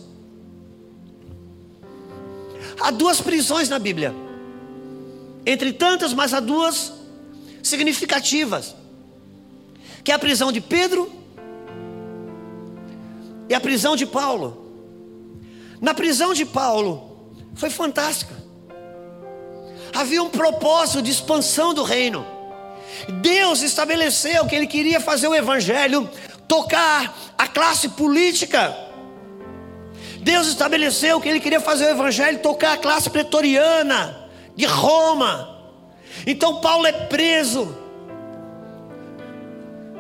Há 2.81 2.91
duas 2.91 3.21
prisões 3.21 3.69
na 3.69 3.79
Bíblia, 3.79 4.15
entre 5.45 5.73
tantas, 5.73 6.12
mas 6.12 6.33
há 6.33 6.41
duas 6.41 6.93
significativas, 7.62 8.75
que 10.03 10.11
é 10.11 10.15
a 10.15 10.19
prisão 10.19 10.50
de 10.50 10.61
Pedro 10.61 11.12
e 13.49 13.55
a 13.55 13.61
prisão 13.61 13.95
de 13.95 14.07
Paulo. 14.07 14.67
Na 15.81 15.95
prisão 15.95 16.33
de 16.33 16.45
Paulo 16.45 17.33
foi 17.55 17.71
fantástica. 17.71 18.39
Havia 19.94 20.23
um 20.23 20.28
propósito 20.28 21.02
de 21.02 21.11
expansão 21.11 21.75
do 21.75 21.82
reino. 21.82 22.26
Deus 23.20 23.62
estabeleceu 23.62 24.47
que 24.47 24.54
ele 24.54 24.66
queria 24.66 25.00
fazer 25.00 25.28
o 25.28 25.35
evangelho 25.35 26.09
tocar 26.47 27.16
a 27.37 27.47
classe 27.47 27.88
política. 27.90 28.76
Deus 30.20 30.47
estabeleceu 30.49 31.20
que 31.20 31.28
ele 31.28 31.40
queria 31.40 31.61
fazer 31.61 31.87
o 31.87 31.90
evangelho 31.90 32.40
tocar 32.40 32.75
a 32.75 32.76
classe 32.76 33.09
pretoriana 33.09 34.28
de 34.54 34.66
Roma. 34.66 35.59
Então 36.26 36.61
Paulo 36.61 36.87
é 36.87 36.92
preso. 36.92 37.75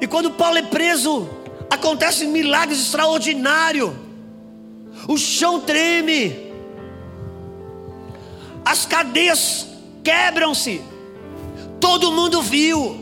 E 0.00 0.06
quando 0.06 0.32
Paulo 0.32 0.58
é 0.58 0.62
preso, 0.62 1.28
acontecem 1.70 2.28
milagres 2.28 2.80
extraordinários. 2.80 3.92
O 5.08 5.16
chão 5.16 5.60
treme. 5.60 6.50
As 8.64 8.84
cadeias 8.84 9.69
quebram-se. 10.02 10.82
Todo 11.80 12.12
mundo 12.12 12.42
viu. 12.42 12.98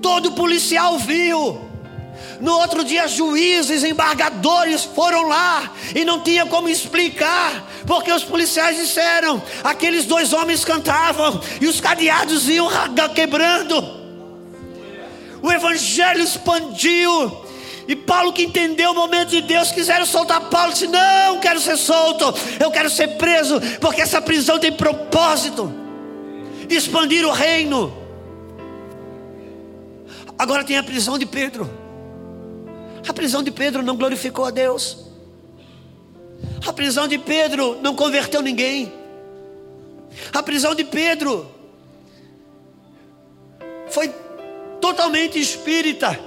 Todo 0.00 0.32
policial 0.32 0.98
viu. 0.98 1.60
No 2.40 2.52
outro 2.58 2.84
dia, 2.84 3.08
juízes, 3.08 3.82
embargadores 3.82 4.84
foram 4.84 5.26
lá 5.26 5.72
e 5.94 6.04
não 6.04 6.20
tinha 6.20 6.44
como 6.44 6.68
explicar, 6.68 7.66
porque 7.86 8.12
os 8.12 8.24
policiais 8.24 8.76
disseram: 8.76 9.42
aqueles 9.64 10.04
dois 10.04 10.32
homens 10.32 10.64
cantavam 10.64 11.40
e 11.60 11.66
os 11.66 11.80
cadeados 11.80 12.48
iam 12.48 12.68
quebrando. 13.14 13.96
O 15.42 15.50
evangelho 15.50 16.22
expandiu. 16.22 17.45
Paulo, 18.06 18.32
que 18.32 18.44
entendeu 18.44 18.92
o 18.92 18.94
momento 18.94 19.30
de 19.30 19.40
Deus, 19.40 19.72
quiseram 19.72 20.06
soltar 20.06 20.48
Paulo, 20.48 20.72
disse: 20.72 20.86
Não, 20.86 21.40
quero 21.40 21.60
ser 21.60 21.76
solto, 21.76 22.32
eu 22.62 22.70
quero 22.70 22.88
ser 22.88 23.16
preso, 23.16 23.60
porque 23.80 24.00
essa 24.00 24.22
prisão 24.22 24.58
tem 24.58 24.72
propósito 24.72 25.72
de 26.68 26.76
expandir 26.76 27.26
o 27.26 27.32
reino. 27.32 27.92
Agora 30.38 30.62
tem 30.62 30.78
a 30.78 30.82
prisão 30.82 31.18
de 31.18 31.26
Pedro. 31.26 31.68
A 33.08 33.12
prisão 33.12 33.42
de 33.42 33.50
Pedro 33.50 33.82
não 33.82 33.96
glorificou 33.96 34.44
a 34.44 34.50
Deus. 34.50 35.06
A 36.66 36.72
prisão 36.72 37.08
de 37.08 37.18
Pedro 37.18 37.78
não 37.80 37.94
converteu 37.94 38.42
ninguém. 38.42 38.92
A 40.32 40.42
prisão 40.42 40.74
de 40.74 40.84
Pedro 40.84 41.50
foi 43.88 44.08
totalmente 44.80 45.38
espírita. 45.40 46.18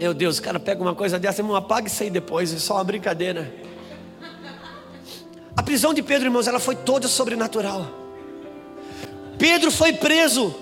Meu 0.00 0.14
Deus, 0.14 0.38
o 0.38 0.42
cara 0.42 0.58
pega 0.58 0.80
uma 0.80 0.94
coisa 0.94 1.18
dessa, 1.18 1.42
não 1.42 1.54
apaga 1.54 1.86
isso 1.86 2.02
aí 2.02 2.08
depois, 2.08 2.54
é 2.54 2.58
só 2.58 2.76
uma 2.76 2.84
brincadeira. 2.84 3.52
A 5.54 5.62
prisão 5.62 5.92
de 5.92 6.02
Pedro, 6.02 6.28
irmãos, 6.28 6.46
ela 6.48 6.58
foi 6.58 6.74
toda 6.74 7.06
sobrenatural. 7.06 7.86
Pedro 9.38 9.70
foi 9.70 9.92
preso 9.92 10.54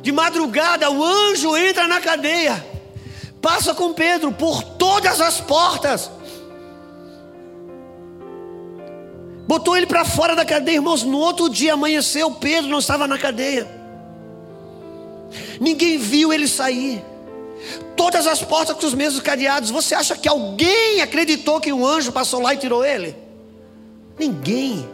de 0.00 0.12
madrugada, 0.12 0.88
o 0.92 1.02
anjo 1.02 1.56
entra 1.56 1.88
na 1.88 2.00
cadeia, 2.00 2.64
passa 3.42 3.74
com 3.74 3.92
Pedro 3.92 4.30
por 4.30 4.62
todas 4.62 5.20
as 5.20 5.40
portas, 5.40 6.08
botou 9.44 9.76
ele 9.76 9.86
para 9.86 10.04
fora 10.04 10.36
da 10.36 10.44
cadeia, 10.44 10.76
irmãos. 10.76 11.02
No 11.02 11.18
outro 11.18 11.48
dia 11.48 11.72
amanheceu, 11.72 12.30
Pedro 12.30 12.70
não 12.70 12.78
estava 12.78 13.08
na 13.08 13.18
cadeia, 13.18 13.66
ninguém 15.60 15.98
viu 15.98 16.32
ele 16.32 16.46
sair. 16.46 17.02
Todas 17.96 18.26
as 18.26 18.42
portas 18.42 18.76
com 18.76 18.86
os 18.86 18.94
mesmos 18.94 19.22
cadeados. 19.22 19.70
Você 19.70 19.94
acha 19.94 20.16
que 20.16 20.28
alguém 20.28 21.00
acreditou 21.00 21.60
que 21.60 21.72
um 21.72 21.86
anjo 21.86 22.12
passou 22.12 22.40
lá 22.40 22.54
e 22.54 22.58
tirou 22.58 22.84
ele? 22.84 23.16
Ninguém. 24.18 24.88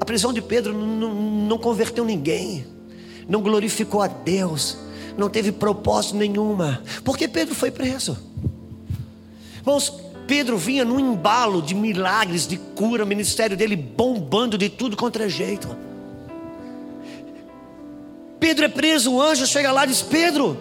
A 0.00 0.04
prisão 0.04 0.32
de 0.32 0.42
Pedro 0.42 0.74
não, 0.74 1.58
converteu 1.58 2.04
ninguém 2.04 2.72
não 3.28 3.40
glorificou 3.40 4.02
a 4.02 4.06
Deus, 4.06 4.76
não 5.16 5.28
teve 5.28 5.52
propósito 5.52 6.16
nenhuma, 6.16 6.82
porque 7.04 7.28
Pedro 7.28 7.54
foi 7.54 7.70
preso. 7.70 8.18
Irmãos, 9.58 9.92
Pedro 10.26 10.56
vinha 10.56 10.84
num 10.84 10.98
embalo 10.98 11.62
de 11.62 11.74
milagres, 11.74 12.46
de 12.46 12.56
cura, 12.56 13.04
o 13.04 13.06
ministério 13.06 13.56
dele 13.56 13.76
bombando 13.76 14.56
de 14.58 14.68
tudo 14.68 14.96
contra 14.96 15.28
jeito. 15.28 15.76
Pedro 18.40 18.64
é 18.64 18.68
preso, 18.68 19.12
o 19.12 19.22
anjo 19.22 19.46
chega 19.46 19.70
lá 19.70 19.84
e 19.84 19.88
diz: 19.88 20.02
Pedro, 20.02 20.56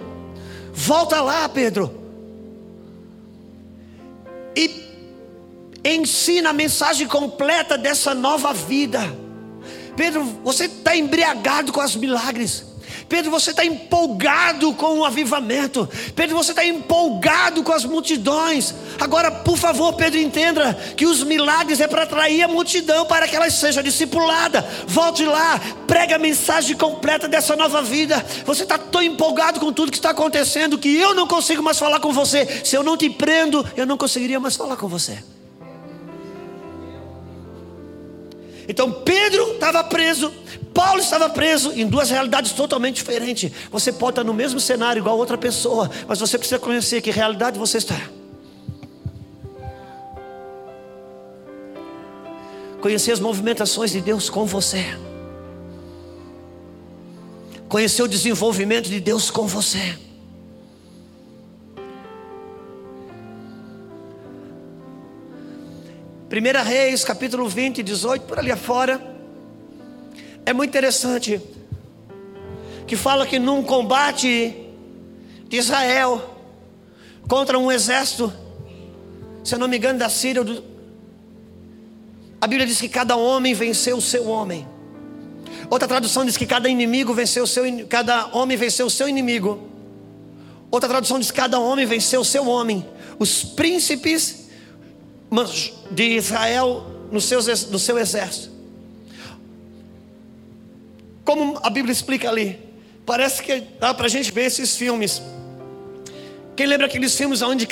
volta 0.74 1.22
lá, 1.22 1.48
Pedro. 1.50 2.00
E 4.56 4.90
ensina 5.84 6.50
a 6.50 6.54
mensagem 6.54 7.08
completa 7.08 7.78
dessa 7.78 8.14
nova 8.14 8.54
vida. 8.54 9.00
Pedro, 10.02 10.24
você 10.44 10.66
está 10.66 10.98
embriagado 10.98 11.72
com 11.72 11.80
os 11.80 11.96
milagres. 11.96 12.64
Pedro, 13.08 13.30
você 13.30 13.52
está 13.52 13.64
empolgado 13.64 14.74
com 14.74 14.98
o 14.98 15.06
avivamento. 15.06 15.88
Pedro, 16.16 16.36
você 16.36 16.54
está 16.54 16.66
empolgado 16.66 17.62
com 17.62 17.72
as 17.72 17.86
multidões. 17.86 18.74
Agora, 19.00 19.30
por 19.30 19.60
favor, 19.60 19.94
Pedro, 19.94 20.20
entenda 20.20 20.74
que 20.98 21.06
os 21.06 21.24
milagres 21.24 21.80
é 21.80 21.88
para 21.88 22.02
atrair 22.02 22.42
a 22.42 22.48
multidão 22.48 23.06
para 23.06 23.28
que 23.28 23.36
ela 23.36 23.48
seja 23.52 23.84
discipulada. 23.84 24.68
Volte 24.88 25.24
lá, 25.24 25.62
prega 25.86 26.16
a 26.16 26.20
mensagem 26.20 26.76
completa 26.76 27.28
dessa 27.28 27.56
nova 27.56 27.84
vida. 27.84 28.26
Você 28.44 28.64
está 28.64 28.80
tão 28.80 29.04
empolgado 29.04 29.60
com 29.60 29.72
tudo 29.72 29.92
que 29.92 30.00
está 30.00 30.10
acontecendo 30.10 30.80
que 30.80 30.98
eu 30.98 31.14
não 31.14 31.28
consigo 31.28 31.62
mais 31.62 31.78
falar 31.78 32.00
com 32.00 32.12
você. 32.12 32.64
Se 32.66 32.76
eu 32.76 32.82
não 32.82 32.98
te 32.98 33.08
prendo, 33.08 33.64
eu 33.78 33.86
não 33.86 34.00
conseguiria 34.00 34.40
mais 34.40 34.56
falar 34.56 34.78
com 34.78 34.88
você. 34.88 35.20
Então 38.72 38.90
Pedro 38.90 39.56
estava 39.56 39.84
preso, 39.84 40.32
Paulo 40.74 41.02
estava 41.02 41.30
preso 41.30 41.74
em 41.74 41.86
duas 41.86 42.10
realidades 42.10 42.54
totalmente 42.54 42.96
diferentes. 42.96 43.52
Você 43.70 43.92
pode 43.92 44.12
estar 44.14 44.24
no 44.24 44.34
mesmo 44.34 44.62
cenário 44.62 45.02
igual 45.02 45.18
outra 45.18 45.38
pessoa, 45.38 45.92
mas 46.08 46.22
você 46.22 46.38
precisa 46.38 46.58
conhecer 46.58 47.02
que 47.02 47.12
realidade 47.12 47.60
você 47.60 47.80
está. 47.80 48.00
Conhecer 52.80 53.12
as 53.12 53.20
movimentações 53.20 53.92
de 53.92 54.00
Deus 54.00 54.30
com 54.30 54.46
você. 54.46 54.98
Conhecer 57.68 58.04
o 58.04 58.08
desenvolvimento 58.08 58.88
de 58.88 59.02
Deus 59.02 59.30
com 59.30 59.46
você. 59.48 59.98
Primeira 66.32 66.62
Reis, 66.62 67.04
capítulo 67.04 67.46
20, 67.50 67.84
18, 67.84 68.22
por 68.22 68.40
ali 68.40 68.50
afora. 68.54 69.02
É 70.46 70.54
muito 70.54 70.70
interessante. 70.70 71.42
Que 72.88 72.96
fala 72.96 73.28
que 73.28 73.38
num 73.38 73.62
combate 73.62 74.56
de 75.50 75.58
Israel 75.58 76.22
contra 77.28 77.60
um 77.60 77.70
exército, 77.70 78.32
se 79.44 79.56
eu 79.56 79.60
não 79.60 79.68
me 79.68 79.76
engano, 79.76 80.00
da 80.00 80.08
Síria. 80.08 80.42
A 82.40 82.48
Bíblia 82.48 82.66
diz 82.66 82.80
que 82.80 82.88
cada 82.88 83.18
homem 83.18 83.54
venceu 83.54 83.98
o 83.98 84.02
seu 84.02 84.30
homem. 84.30 84.66
Outra 85.70 85.86
tradução 85.86 86.24
diz 86.24 86.38
que 86.38 86.46
cada 86.46 86.70
inimigo 86.70 87.14
venceu 87.14 87.44
o 87.44 87.48
seu, 87.48 87.66
cada 87.90 88.28
homem 88.28 88.56
venceu 88.56 88.86
o 88.86 88.90
seu 88.90 89.10
inimigo. 89.10 89.68
Outra 90.72 90.88
tradução 90.88 91.20
diz 91.20 91.30
que 91.30 91.36
cada 91.36 91.60
homem 91.60 91.86
venceu 91.86 92.22
o 92.22 92.26
seu 92.26 92.48
homem. 92.48 92.88
Os 93.20 93.44
príncipes 93.44 94.41
de 95.90 96.04
Israel 96.04 96.86
no 97.12 97.22
seu, 97.22 97.40
no 97.70 97.80
seu 97.80 97.98
exército. 97.98 98.52
Como 101.24 101.58
a 101.64 101.70
Bíblia 101.70 101.94
explica 101.94 102.30
ali, 102.30 102.60
parece 103.06 103.42
que 103.42 103.62
dá 103.80 103.94
para 103.94 104.08
a 104.08 104.10
gente 104.10 104.32
ver 104.32 104.46
esses 104.46 104.76
filmes. 104.76 105.22
Quem 106.56 106.66
lembra 106.66 106.88
aqueles 106.88 107.16
filmes 107.16 107.42
onde 107.42 107.68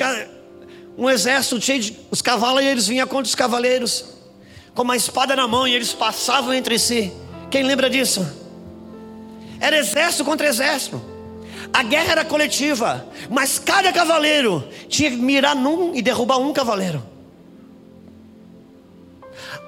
um 0.97 1.09
exército 1.09 1.59
cheio 1.61 1.81
de. 1.81 1.97
Os 2.09 2.21
cavaleiros 2.21 2.87
vinham 2.87 3.07
contra 3.07 3.25
os 3.25 3.35
cavaleiros, 3.35 4.05
com 4.73 4.83
uma 4.83 4.95
espada 4.95 5.35
na 5.35 5.47
mão, 5.47 5.67
e 5.67 5.75
eles 5.75 5.93
passavam 5.93 6.53
entre 6.53 6.79
si. 6.79 7.11
Quem 7.51 7.63
lembra 7.63 7.89
disso? 7.89 8.25
Era 9.59 9.77
exército 9.77 10.23
contra 10.23 10.47
exército. 10.47 11.01
A 11.73 11.83
guerra 11.83 12.11
era 12.13 12.25
coletiva, 12.25 13.05
mas 13.29 13.59
cada 13.59 13.91
cavaleiro 13.91 14.67
tinha 14.87 15.11
que 15.11 15.17
mirar 15.17 15.55
num 15.55 15.93
e 15.93 16.01
derrubar 16.01 16.37
um 16.37 16.53
cavaleiro. 16.53 17.03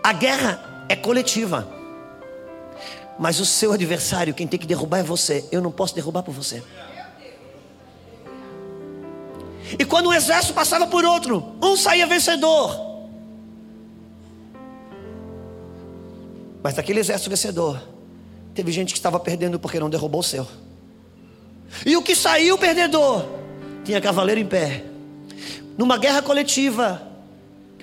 A 0.03 0.13
guerra 0.13 0.85
é 0.89 0.95
coletiva, 0.95 1.67
mas 3.19 3.39
o 3.39 3.45
seu 3.45 3.71
adversário, 3.71 4.33
quem 4.33 4.47
tem 4.47 4.59
que 4.59 4.65
derrubar 4.65 4.99
é 4.99 5.03
você. 5.03 5.47
Eu 5.51 5.61
não 5.61 5.71
posso 5.71 5.93
derrubar 5.93 6.23
por 6.23 6.33
você. 6.33 6.63
E 9.77 9.85
quando 9.85 10.09
um 10.09 10.13
exército 10.13 10.53
passava 10.53 10.87
por 10.87 11.05
outro, 11.05 11.55
um 11.61 11.77
saía 11.77 12.07
vencedor. 12.07 12.89
Mas 16.63 16.73
daquele 16.73 16.99
exército 16.99 17.29
vencedor, 17.29 17.81
teve 18.53 18.71
gente 18.71 18.93
que 18.93 18.99
estava 18.99 19.19
perdendo 19.19 19.59
porque 19.59 19.79
não 19.79 19.89
derrubou 19.89 20.21
o 20.21 20.23
seu. 20.23 20.47
E 21.85 21.95
o 21.95 22.01
que 22.01 22.15
saiu 22.15 22.57
perdedor, 22.57 23.25
tinha 23.83 24.01
cavaleiro 24.01 24.41
em 24.41 24.45
pé. 24.45 24.83
Numa 25.77 25.97
guerra 25.97 26.21
coletiva, 26.21 27.01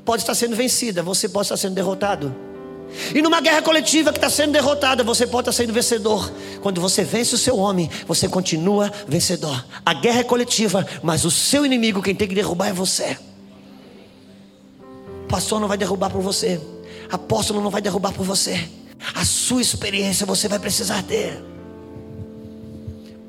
pode 0.09 0.23
estar 0.23 0.35
sendo 0.35 0.57
vencida, 0.57 1.03
você 1.03 1.29
pode 1.29 1.44
estar 1.44 1.59
sendo 1.59 1.75
derrotado. 1.75 2.35
E 3.14 3.21
numa 3.21 3.42
guerra 3.42 3.61
coletiva 3.61 4.11
que 4.11 4.16
está 4.16 4.31
sendo 4.31 4.53
derrotada, 4.53 5.05
você 5.05 5.27
pode 5.27 5.51
estar 5.51 5.62
sendo 5.62 5.71
vencedor. 5.71 6.33
Quando 6.62 6.81
você 6.81 7.05
vence 7.05 7.35
o 7.35 7.38
seu 7.38 7.59
homem, 7.59 7.90
você 8.07 8.27
continua 8.27 8.90
vencedor. 9.07 9.66
A 9.85 9.92
guerra 9.92 10.21
é 10.21 10.25
coletiva, 10.25 10.87
mas 11.03 11.27
o 11.27 11.31
seu 11.31 11.66
inimigo, 11.66 12.01
quem 12.01 12.14
tem 12.14 12.27
que 12.27 12.35
derrubar 12.35 12.68
é 12.68 12.73
você. 12.73 13.18
O 15.25 15.29
pastor 15.29 15.61
não 15.61 15.68
vai 15.68 15.77
derrubar 15.77 16.09
por 16.09 16.23
você. 16.23 16.59
Apóstolo 17.12 17.61
não 17.61 17.68
vai 17.68 17.83
derrubar 17.83 18.14
por 18.14 18.25
você. 18.25 18.66
A 19.14 19.27
sua 19.27 19.61
experiência 19.61 20.25
você 20.25 20.49
vai 20.49 20.59
precisar 20.59 21.03
ter. 21.03 21.38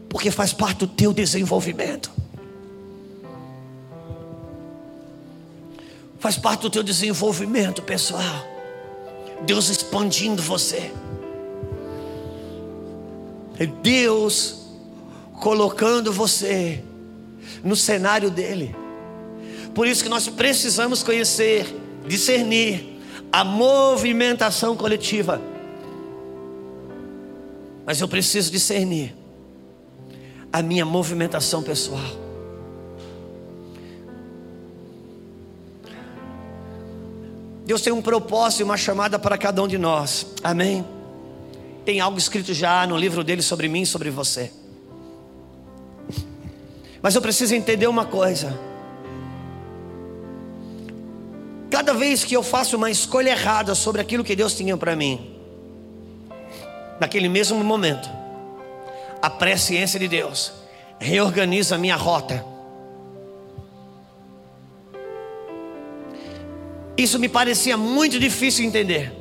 Porque 0.08 0.32
faz 0.32 0.54
parte 0.54 0.78
do 0.78 0.88
teu 0.88 1.12
desenvolvimento. 1.12 2.10
Faz 6.20 6.38
parte 6.38 6.62
do 6.62 6.70
teu 6.70 6.84
desenvolvimento, 6.84 7.82
pessoal. 7.82 8.46
Deus 9.46 9.70
expandindo 9.70 10.42
você. 10.42 10.92
É 13.58 13.66
Deus 13.66 14.68
colocando 15.40 16.12
você 16.12 16.84
no 17.64 17.76
cenário 17.76 18.30
dele. 18.30 18.76
Por 19.74 19.88
isso 19.88 20.04
que 20.04 20.10
nós 20.10 20.28
precisamos 20.28 21.04
conhecer, 21.04 21.66
discernir 22.06 23.00
a 23.32 23.44
movimentação 23.44 24.76
coletiva. 24.76 25.42
Mas 27.86 28.02
eu 28.02 28.08
preciso 28.08 28.52
discernir 28.52 29.16
a 30.52 30.62
minha 30.62 30.86
movimentação 30.86 31.64
pessoal. 31.64 32.19
Deus 37.70 37.84
tem 37.84 37.94
um 37.94 38.02
propósito 38.02 38.62
e 38.62 38.64
uma 38.64 38.76
chamada 38.76 39.20
para 39.20 39.38
cada 39.38 39.62
um 39.62 39.68
de 39.68 39.78
nós. 39.78 40.26
Amém. 40.44 40.84
Tem 41.86 42.00
algo 42.00 42.18
escrito 42.18 42.52
já 42.52 42.88
no 42.88 42.98
livro 42.98 43.24
dele 43.24 43.44
sobre 43.44 43.68
mim 43.68 43.84
e 43.84 43.86
sobre 43.86 44.10
você. 44.10 44.52
Mas 47.00 47.14
eu 47.14 47.22
preciso 47.22 47.54
entender 47.54 47.86
uma 47.86 48.06
coisa. 48.06 48.60
Cada 51.70 51.94
vez 51.94 52.24
que 52.24 52.36
eu 52.36 52.42
faço 52.42 52.76
uma 52.76 52.90
escolha 52.90 53.30
errada 53.30 53.76
sobre 53.76 54.02
aquilo 54.02 54.24
que 54.24 54.36
Deus 54.36 54.56
tinha 54.56 54.76
para 54.76 54.96
mim, 54.96 55.40
naquele 57.00 57.30
mesmo 57.30 57.64
momento, 57.64 58.10
a 59.22 59.30
presciência 59.30 60.00
de 60.00 60.08
Deus 60.08 60.54
reorganiza 60.98 61.76
a 61.76 61.78
minha 61.78 61.96
rota. 61.96 62.44
Isso 67.00 67.18
me 67.18 67.30
parecia 67.30 67.78
muito 67.78 68.20
difícil 68.20 68.66
entender. 68.66 69.14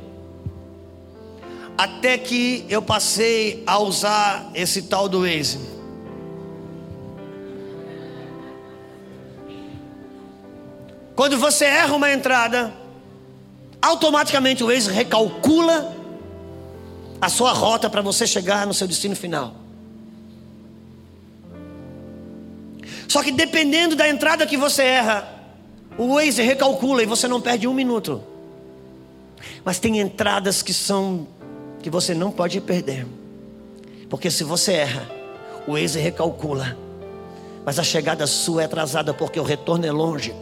Até 1.77 2.17
que 2.17 2.65
eu 2.67 2.81
passei 2.81 3.63
a 3.65 3.79
usar 3.79 4.51
esse 4.53 4.81
tal 4.81 5.07
do 5.07 5.21
Waze. 5.21 5.57
Quando 11.15 11.37
você 11.37 11.63
erra 11.63 11.95
uma 11.95 12.11
entrada, 12.11 12.73
automaticamente 13.81 14.61
o 14.61 14.67
Waze 14.67 14.91
recalcula 14.91 15.95
a 17.21 17.29
sua 17.29 17.53
rota 17.53 17.89
para 17.89 18.01
você 18.01 18.27
chegar 18.27 18.67
no 18.67 18.73
seu 18.73 18.89
destino 18.89 19.15
final. 19.15 19.55
Só 23.07 23.23
que 23.23 23.31
dependendo 23.31 23.95
da 23.95 24.09
entrada 24.09 24.45
que 24.45 24.57
você 24.57 24.83
erra, 24.83 25.38
o 25.99 26.15
Waze 26.15 26.41
recalcula 26.41 27.03
e 27.03 27.05
você 27.05 27.27
não 27.27 27.41
perde 27.41 27.67
um 27.67 27.73
minuto. 27.73 28.23
Mas 29.65 29.79
tem 29.79 29.99
entradas 29.99 30.61
que 30.61 30.73
são 30.73 31.27
que 31.81 31.89
você 31.89 32.13
não 32.13 32.31
pode 32.31 32.61
perder. 32.61 33.05
Porque 34.09 34.31
se 34.31 34.45
você 34.45 34.71
erra, 34.71 35.11
o 35.67 35.73
Waze 35.73 35.99
recalcula. 35.99 36.77
Mas 37.65 37.77
a 37.77 37.83
chegada 37.83 38.25
sua 38.25 38.61
é 38.61 38.65
atrasada 38.65 39.13
porque 39.13 39.41
o 39.41 39.43
retorno 39.43 39.85
é 39.85 39.91
longe. 39.91 40.33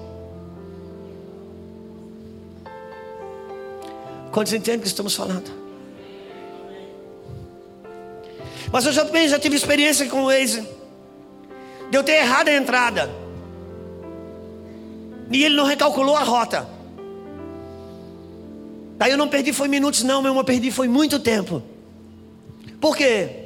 Quantos 4.32 4.54
entendem 4.54 4.78
o 4.78 4.82
que 4.82 4.88
estamos 4.88 5.16
falando? 5.16 5.52
Mas 8.72 8.86
eu 8.86 8.92
já, 8.92 9.04
já 9.28 9.40
tive 9.40 9.56
experiência 9.56 10.08
com 10.08 10.22
o 10.22 10.26
Waze. 10.28 10.70
De 11.90 11.98
eu 11.98 12.04
ter 12.04 12.20
errado 12.20 12.50
a 12.50 12.54
entrada. 12.54 13.27
E 15.32 15.44
ele 15.44 15.56
não 15.56 15.66
recalculou 15.66 16.16
a 16.16 16.24
rota. 16.24 16.68
Daí 18.98 19.12
eu 19.12 19.18
não 19.18 19.28
perdi 19.28 19.54
foi 19.54 19.68
minutos, 19.68 20.04
não, 20.04 20.22
meu 20.22 20.32
irmão, 20.32 20.44
perdi 20.44 20.72
foi 20.72 20.88
muito 20.88 21.20
tempo. 21.20 21.62
Por 22.80 22.96
quê? 22.96 23.46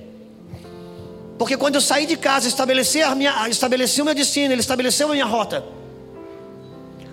Porque 1.38 1.58
quando 1.58 1.76
eu 1.76 1.82
saí 1.82 2.06
de 2.06 2.16
casa, 2.16 2.48
estabeleci, 2.48 3.02
a 3.02 3.16
minha, 3.16 3.50
estabeleci 3.50 4.02
o 4.02 4.06
meu 4.06 4.14
destino, 4.14 4.54
ele 4.54 4.62
estabeleceu 4.62 5.10
a 5.10 5.12
minha 5.12 5.26
rota. 5.26 5.66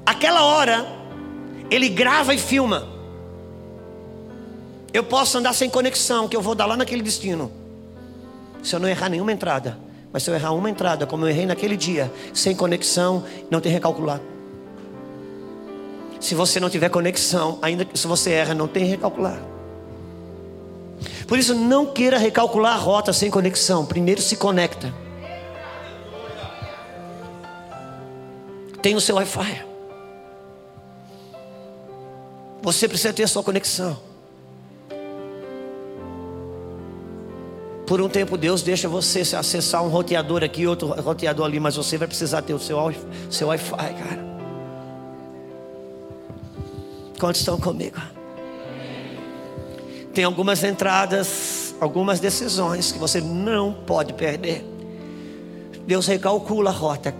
Aquela 0.04 0.44
hora, 0.44 0.86
ele 1.70 1.88
grava 1.88 2.34
e 2.34 2.38
filma. 2.38 2.86
Eu 4.92 5.02
posso 5.02 5.38
andar 5.38 5.52
sem 5.52 5.68
conexão, 5.68 6.28
que 6.28 6.36
eu 6.36 6.42
vou 6.42 6.54
dar 6.54 6.66
lá 6.66 6.76
naquele 6.76 7.02
destino. 7.02 7.50
Se 8.62 8.74
eu 8.74 8.80
não 8.80 8.88
errar 8.88 9.08
nenhuma 9.08 9.32
entrada. 9.32 9.78
Mas 10.12 10.22
se 10.22 10.30
eu 10.30 10.34
errar 10.34 10.52
uma 10.52 10.70
entrada, 10.70 11.06
como 11.06 11.24
eu 11.24 11.28
errei 11.28 11.46
naquele 11.46 11.76
dia, 11.76 12.12
sem 12.32 12.54
conexão, 12.54 13.24
não 13.50 13.60
tem 13.60 13.72
recalcular. 13.72 14.20
Se 16.20 16.34
você 16.34 16.58
não 16.58 16.68
tiver 16.68 16.88
conexão, 16.88 17.58
ainda 17.62 17.84
que 17.84 17.98
se 17.98 18.06
você 18.06 18.30
erra, 18.32 18.54
não 18.54 18.66
tem 18.66 18.84
recalcular. 18.84 19.40
Por 21.26 21.38
isso, 21.38 21.54
não 21.54 21.86
queira 21.86 22.18
recalcular 22.18 22.74
a 22.74 22.78
rota 22.78 23.12
sem 23.12 23.30
conexão. 23.30 23.84
Primeiro 23.84 24.20
se 24.20 24.36
conecta. 24.36 24.92
Tem 28.80 28.94
o 28.94 29.00
seu 29.00 29.16
Wi-Fi. 29.16 29.64
Você 32.62 32.88
precisa 32.88 33.12
ter 33.12 33.24
a 33.24 33.28
sua 33.28 33.42
conexão. 33.42 33.96
Por 37.86 38.02
um 38.02 38.08
tempo 38.08 38.36
Deus 38.36 38.60
deixa 38.60 38.86
você 38.86 39.20
acessar 39.34 39.82
um 39.82 39.88
roteador 39.88 40.44
aqui, 40.44 40.66
outro 40.66 40.88
roteador 40.88 41.46
ali, 41.46 41.58
mas 41.58 41.76
você 41.76 41.96
vai 41.96 42.06
precisar 42.06 42.42
ter 42.42 42.52
o 42.52 42.58
seu, 42.58 42.76
seu 43.30 43.48
Wi-Fi, 43.48 43.94
cara. 43.94 44.27
Quantos 47.18 47.40
estão 47.40 47.58
comigo? 47.58 48.00
Tem 50.14 50.24
algumas 50.24 50.62
entradas, 50.62 51.74
algumas 51.80 52.20
decisões 52.20 52.92
que 52.92 52.98
você 52.98 53.20
não 53.20 53.72
pode 53.72 54.12
perder. 54.12 54.64
Deus 55.86 56.06
recalcula 56.06 56.70
a 56.70 56.72
rota, 56.72 57.14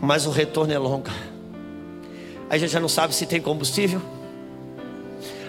mas 0.00 0.26
o 0.26 0.30
retorno 0.30 0.72
é 0.72 0.78
longo. 0.78 1.10
A 2.48 2.56
gente 2.56 2.72
já 2.72 2.80
não 2.80 2.88
sabe 2.88 3.14
se 3.14 3.26
tem 3.26 3.40
combustível. 3.40 4.00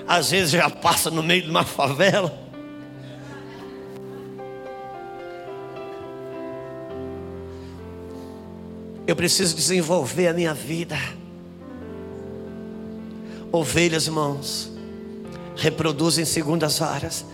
Às 0.08 0.32
vezes 0.32 0.52
já 0.52 0.70
passa 0.70 1.10
no 1.10 1.24
meio 1.24 1.44
de 1.44 1.50
uma 1.50 1.64
favela. 1.64 2.38
Eu 9.08 9.16
preciso 9.16 9.56
desenvolver 9.56 10.28
a 10.28 10.34
minha 10.34 10.54
vida. 10.54 10.98
Ovelhas, 13.52 14.06
irmãos, 14.08 14.72
reproduzem 15.56 16.24
segundas 16.24 16.80
varas. 16.80 17.26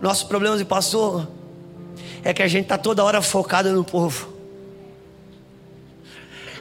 Nosso 0.00 0.26
problema 0.26 0.56
de 0.56 0.64
pastor 0.64 1.28
é 2.24 2.32
que 2.32 2.42
a 2.42 2.48
gente 2.48 2.64
está 2.64 2.78
toda 2.78 3.04
hora 3.04 3.20
focado 3.20 3.70
no 3.72 3.84
povo. 3.84 4.32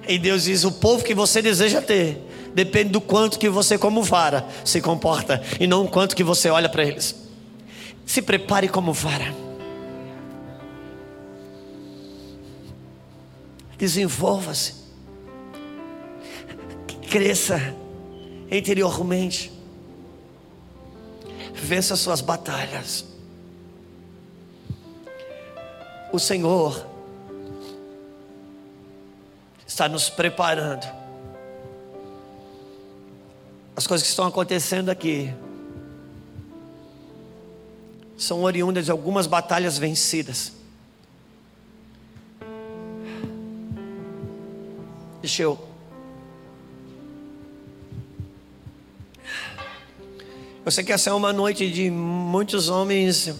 E 0.07 0.19
Deus 0.19 0.43
diz: 0.43 0.63
o 0.65 0.71
povo 0.71 1.03
que 1.03 1.13
você 1.13 1.41
deseja 1.41 1.81
ter 1.81 2.21
depende 2.53 2.89
do 2.89 3.01
quanto 3.01 3.39
que 3.39 3.49
você, 3.49 3.77
como 3.77 4.03
vara, 4.03 4.45
se 4.63 4.81
comporta 4.81 5.41
e 5.59 5.65
não 5.65 5.85
o 5.85 5.87
quanto 5.89 6.15
que 6.15 6.23
você 6.23 6.49
olha 6.49 6.69
para 6.69 6.83
eles. 6.83 7.15
Se 8.05 8.21
prepare 8.21 8.67
como 8.67 8.91
vara. 8.93 9.33
Desenvolva-se. 13.77 14.85
Cresça 17.09 17.84
interiormente. 18.49 19.51
Vença 21.53 21.95
suas 21.95 22.21
batalhas. 22.21 23.05
O 26.11 26.19
Senhor 26.19 26.85
está 29.65 29.89
nos 29.89 30.09
preparando. 30.09 30.85
As 33.75 33.85
coisas 33.85 34.05
que 34.05 34.09
estão 34.09 34.25
acontecendo 34.25 34.89
aqui 34.89 35.33
são 38.17 38.43
oriundas 38.43 38.85
de 38.85 38.91
algumas 38.91 39.27
batalhas 39.27 39.77
vencidas. 39.77 40.53
Deixa 45.21 45.43
eu. 45.43 45.74
Eu 50.65 50.71
sei 50.71 50.83
que 50.83 50.91
essa 50.91 51.11
é 51.11 51.13
uma 51.13 51.31
noite 51.31 51.69
de 51.69 51.91
muitos 51.91 52.69
homens 52.69 53.31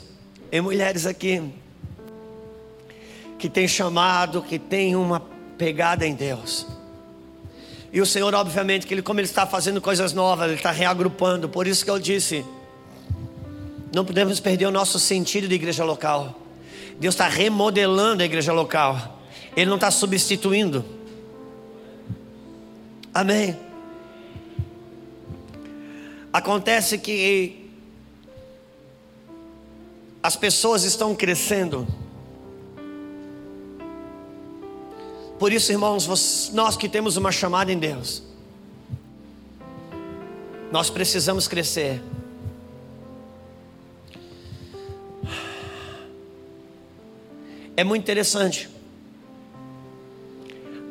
e 0.51 0.61
mulheres 0.61 1.07
aqui 1.07 1.41
que 3.39 3.49
tem 3.49 3.67
chamado, 3.67 4.43
que 4.43 4.59
tem 4.59 4.95
uma 4.95 5.19
pegada 5.57 6.05
em 6.05 6.13
Deus. 6.13 6.67
E 7.91 7.99
o 7.99 8.05
Senhor, 8.05 8.31
obviamente, 8.35 8.85
que 8.85 8.93
ele, 8.93 9.01
como 9.01 9.19
Ele 9.19 9.25
está 9.25 9.47
fazendo 9.47 9.81
coisas 9.81 10.13
novas, 10.13 10.45
Ele 10.49 10.57
está 10.57 10.69
reagrupando. 10.69 11.49
Por 11.49 11.65
isso 11.65 11.83
que 11.83 11.89
eu 11.89 11.97
disse: 11.97 12.45
não 13.91 14.05
podemos 14.05 14.39
perder 14.39 14.67
o 14.67 14.71
nosso 14.71 14.99
sentido 14.99 15.47
de 15.47 15.55
igreja 15.55 15.83
local. 15.83 16.39
Deus 16.99 17.15
está 17.15 17.27
remodelando 17.27 18.21
a 18.21 18.25
igreja 18.25 18.53
local. 18.53 19.19
Ele 19.57 19.65
não 19.65 19.77
está 19.77 19.89
substituindo. 19.89 20.85
Amém. 23.11 23.64
Acontece 26.35 26.97
que 26.97 27.71
as 30.21 30.35
pessoas 30.35 30.83
estão 30.83 31.15
crescendo. 31.15 31.87
Por 35.39 35.53
isso, 35.53 35.71
irmãos, 35.71 36.51
nós 36.51 36.75
que 36.75 36.89
temos 36.89 37.15
uma 37.15 37.31
chamada 37.31 37.71
em 37.71 37.79
Deus, 37.79 38.21
nós 40.73 40.89
precisamos 40.89 41.47
crescer. 41.47 42.03
É 47.77 47.83
muito 47.85 48.03
interessante. 48.03 48.69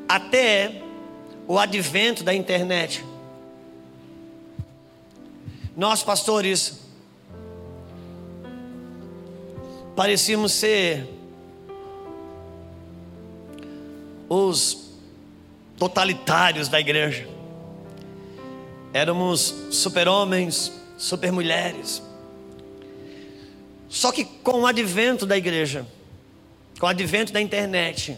Até 0.08 0.82
o 1.46 1.58
advento 1.58 2.24
da 2.24 2.32
internet. 2.32 3.04
Nós, 5.76 6.02
pastores, 6.02 6.80
parecíamos 9.96 10.52
ser 10.52 11.08
os 14.28 14.90
totalitários 15.76 16.68
da 16.68 16.78
igreja. 16.78 17.28
Éramos 18.92 19.52
super-homens, 19.72 20.72
super-mulheres. 20.96 22.00
Só 23.88 24.12
que 24.12 24.24
com 24.24 24.60
o 24.60 24.66
advento 24.66 25.26
da 25.26 25.36
igreja, 25.36 25.84
com 26.78 26.86
o 26.86 26.88
advento 26.88 27.32
da 27.32 27.40
internet, 27.40 28.16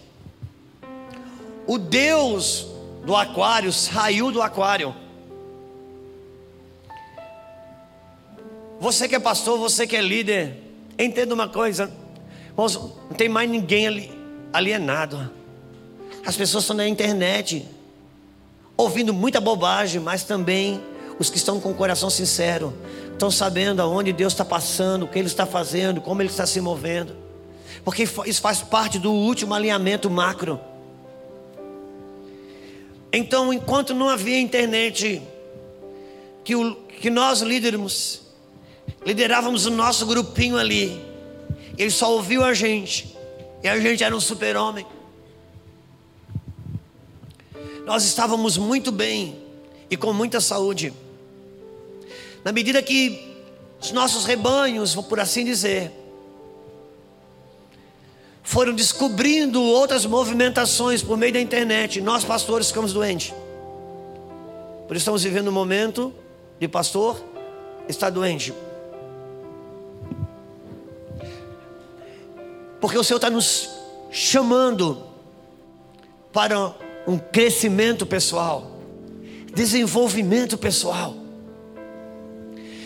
o 1.66 1.78
Deus 1.78 2.66
do 3.04 3.16
aquário, 3.16 3.72
saiu 3.72 4.30
do 4.30 4.42
aquário. 4.42 4.94
Você 8.78 9.08
que 9.08 9.14
é 9.14 9.18
pastor, 9.18 9.58
você 9.58 9.86
que 9.86 9.96
é 9.96 10.00
líder, 10.00 10.56
entenda 10.98 11.34
uma 11.34 11.48
coisa, 11.48 11.90
não 12.56 13.16
tem 13.16 13.28
mais 13.28 13.48
ninguém 13.48 13.86
ali, 13.86 14.10
alienado. 14.52 15.30
As 16.24 16.36
pessoas 16.36 16.64
estão 16.64 16.76
na 16.76 16.88
internet, 16.88 17.66
ouvindo 18.76 19.14
muita 19.14 19.40
bobagem, 19.40 20.00
mas 20.00 20.24
também 20.24 20.80
os 21.18 21.30
que 21.30 21.38
estão 21.38 21.60
com 21.60 21.70
o 21.70 21.74
coração 21.74 22.10
sincero, 22.10 22.74
estão 23.12 23.30
sabendo 23.30 23.80
aonde 23.80 24.12
Deus 24.12 24.32
está 24.32 24.44
passando, 24.44 25.04
o 25.04 25.08
que 25.08 25.18
Ele 25.18 25.28
está 25.28 25.46
fazendo, 25.46 26.00
como 26.00 26.20
Ele 26.20 26.28
está 26.28 26.46
se 26.46 26.60
movendo, 26.60 27.16
porque 27.84 28.02
isso 28.26 28.40
faz 28.40 28.60
parte 28.60 28.98
do 28.98 29.10
último 29.10 29.54
alinhamento 29.54 30.10
macro. 30.10 30.60
Então, 33.12 33.52
enquanto 33.52 33.94
não 33.94 34.10
havia 34.10 34.38
internet, 34.38 35.22
que, 36.44 36.54
o, 36.54 36.74
que 36.74 37.08
nós 37.08 37.40
líderamos, 37.40 38.25
liderávamos 39.06 39.66
o 39.66 39.70
nosso 39.70 40.04
grupinho 40.04 40.58
ali, 40.58 41.00
ele 41.78 41.90
só 41.92 42.12
ouviu 42.12 42.42
a 42.42 42.52
gente, 42.52 43.16
e 43.62 43.68
a 43.68 43.78
gente 43.78 44.02
era 44.02 44.14
um 44.14 44.20
super-homem. 44.20 44.84
Nós 47.86 48.04
estávamos 48.04 48.58
muito 48.58 48.90
bem 48.90 49.38
e 49.88 49.96
com 49.96 50.12
muita 50.12 50.40
saúde. 50.40 50.92
Na 52.44 52.50
medida 52.50 52.82
que 52.82 53.36
os 53.80 53.92
nossos 53.92 54.24
rebanhos, 54.24 54.96
por 54.96 55.20
assim 55.20 55.44
dizer, 55.44 55.92
foram 58.42 58.74
descobrindo 58.74 59.62
outras 59.62 60.04
movimentações 60.04 61.00
por 61.00 61.16
meio 61.16 61.32
da 61.32 61.40
internet. 61.40 62.00
Nós, 62.00 62.24
pastores, 62.24 62.68
ficamos 62.68 62.92
doentes. 62.92 63.32
Por 64.88 64.96
isso 64.96 65.02
estamos 65.02 65.22
vivendo 65.22 65.48
um 65.48 65.52
momento 65.52 66.12
de 66.58 66.66
pastor 66.66 67.22
está 67.88 68.10
doente. 68.10 68.52
Porque 72.80 72.98
o 72.98 73.04
Senhor 73.04 73.18
está 73.18 73.30
nos 73.30 73.70
chamando 74.10 75.06
para 76.32 76.74
um 77.06 77.18
crescimento 77.18 78.06
pessoal, 78.06 78.78
desenvolvimento 79.54 80.58
pessoal. 80.58 81.16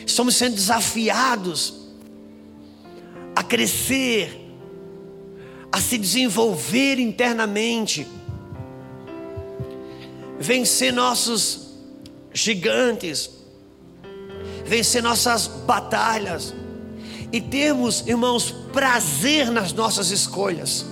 Estamos 0.07 0.37
sendo 0.37 0.57
desafiados 0.57 1.75
a 3.35 3.43
crescer 3.43 4.41
a 5.73 5.81
se 5.81 5.97
desenvolver 5.97 6.99
internamente, 6.99 8.07
vencer 10.39 10.93
nossos 10.93 11.71
gigantes, 12.33 13.31
vencer 14.65 15.03
nossas 15.03 15.47
batalhas 15.47 16.55
e 17.33 17.41
termos, 17.41 18.07
irmãos, 18.07 18.51
prazer 18.73 19.51
nas 19.51 19.73
nossas 19.73 20.11
escolhas. 20.11 20.85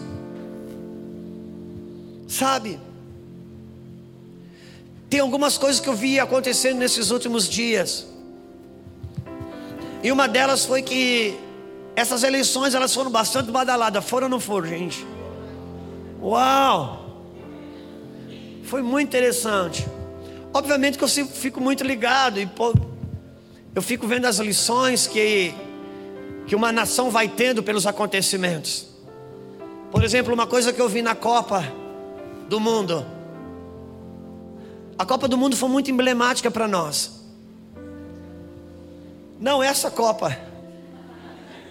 Sabe? 2.29 2.79
Tem 5.11 5.21
algumas 5.21 5.57
coisas 5.57 5.81
que 5.81 5.89
eu 5.89 5.95
vi 5.95 6.21
acontecendo 6.21 6.79
nesses 6.79 7.11
últimos 7.11 7.49
dias. 7.49 8.07
E 10.03 10.13
uma 10.13 10.29
delas 10.29 10.65
foi 10.65 10.83
que 10.83 11.37
essas 11.97 12.23
eleições 12.23 12.75
elas 12.75 12.95
foram 12.95 13.11
bastante 13.11 13.51
badaladas, 13.51 14.05
foram 14.05 14.27
ou 14.27 14.31
não 14.31 14.39
foram, 14.41 14.69
gente? 14.69 15.05
Uau! 16.23 17.07
Foi 18.65 18.83
muito 18.83 19.09
interessante. 19.09 19.87
Obviamente 20.53 20.99
que 20.99 21.05
eu 21.05 21.09
fico 21.09 21.61
muito 21.61 21.83
ligado 21.83 22.39
e 22.39 22.49
eu 23.75 23.83
fico 23.83 24.07
vendo 24.07 24.27
as 24.27 24.39
lições 24.39 25.07
que 25.07 25.55
que 26.49 26.57
uma 26.57 26.73
nação 26.73 27.11
vai 27.11 27.29
tendo 27.29 27.63
pelos 27.63 27.87
acontecimentos. 27.87 28.87
Por 29.91 30.03
exemplo, 30.03 30.33
uma 30.33 30.47
coisa 30.47 30.73
que 30.73 30.81
eu 30.81 30.89
vi 30.89 31.03
na 31.03 31.15
Copa 31.15 31.63
do 32.49 32.59
Mundo. 32.59 33.05
A 34.99 35.05
Copa 35.05 35.29
do 35.29 35.37
Mundo 35.37 35.55
foi 35.55 35.69
muito 35.69 35.91
emblemática 35.91 36.51
para 36.51 36.67
nós. 36.67 37.21
Não 39.39 39.63
essa 39.63 39.91
Copa. 39.91 40.35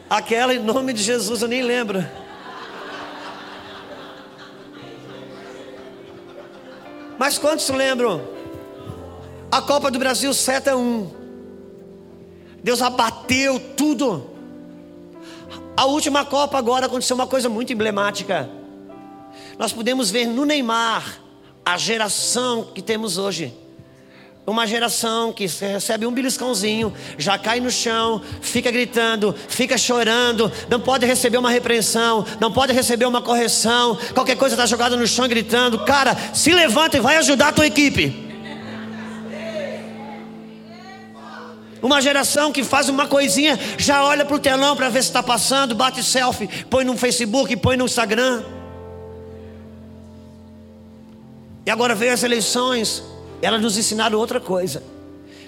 Aquela 0.08 0.54
em 0.54 0.60
nome 0.60 0.94
de 0.94 1.02
Jesus 1.02 1.42
eu 1.42 1.48
nem 1.48 1.64
lembro. 1.64 2.06
Mas 7.18 7.40
quantos 7.40 7.68
lembram? 7.70 8.22
A 9.52 9.60
Copa 9.60 9.90
do 9.90 9.98
Brasil 9.98 10.32
7 10.36 10.70
a 10.70 10.78
1. 10.78 11.12
Deus 12.64 12.80
abateu 12.80 13.60
tudo. 13.76 14.37
A 15.78 15.86
última 15.86 16.26
Copa 16.26 16.58
agora 16.58 16.88
aconteceu 16.88 17.16
uma 17.16 17.28
coisa 17.28 17.48
muito 17.48 17.72
emblemática. 17.72 18.50
Nós 19.60 19.72
podemos 19.72 20.10
ver 20.10 20.26
no 20.26 20.44
Neymar 20.44 21.20
a 21.64 21.78
geração 21.78 22.70
que 22.74 22.82
temos 22.82 23.20
hoje. 23.20 23.54
Uma 24.48 24.66
geração 24.66 25.32
que 25.32 25.46
recebe 25.46 26.08
um 26.08 26.12
beliscãozinho, 26.12 26.92
já 27.16 27.38
cai 27.38 27.60
no 27.60 27.70
chão, 27.70 28.24
fica 28.42 28.72
gritando, 28.72 29.36
fica 29.48 29.78
chorando, 29.78 30.52
não 30.68 30.80
pode 30.80 31.06
receber 31.06 31.38
uma 31.38 31.52
repreensão, 31.52 32.26
não 32.40 32.52
pode 32.52 32.74
receber 32.74 33.06
uma 33.06 33.22
correção, 33.22 34.00
qualquer 34.16 34.36
coisa 34.36 34.56
está 34.56 34.66
jogada 34.66 34.98
no 34.98 35.06
chão 35.06 35.28
gritando. 35.28 35.86
Cara, 35.86 36.18
se 36.34 36.52
levanta 36.54 36.98
e 36.98 37.02
vai 37.02 37.18
ajudar 37.18 37.50
a 37.50 37.54
tua 37.54 37.68
equipe. 37.68 38.27
Uma 41.82 42.02
geração 42.02 42.52
que 42.52 42.64
faz 42.64 42.90
uma 42.90 43.08
coisinha, 43.08 43.58
já 43.78 44.04
olha 44.04 44.26
para 44.26 44.36
o 44.36 44.40
telão 44.40 44.76
para 44.76 44.90
ver 44.90 45.04
se 45.04 45.10
está 45.10 45.22
passando, 45.22 45.76
bate 45.76 46.04
selfie, 46.04 46.48
põe 46.70 46.84
no 46.84 46.98
Facebook, 46.98 47.56
põe 47.58 47.78
no 47.78 47.86
Instagram. 47.86 48.44
E 51.66 51.70
agora 51.70 51.94
veio 51.94 52.14
as 52.14 52.24
eleições, 52.24 53.04
elas 53.42 53.62
nos 53.62 53.78
ensinaram 53.78 54.18
outra 54.18 54.40
coisa. 54.40 54.82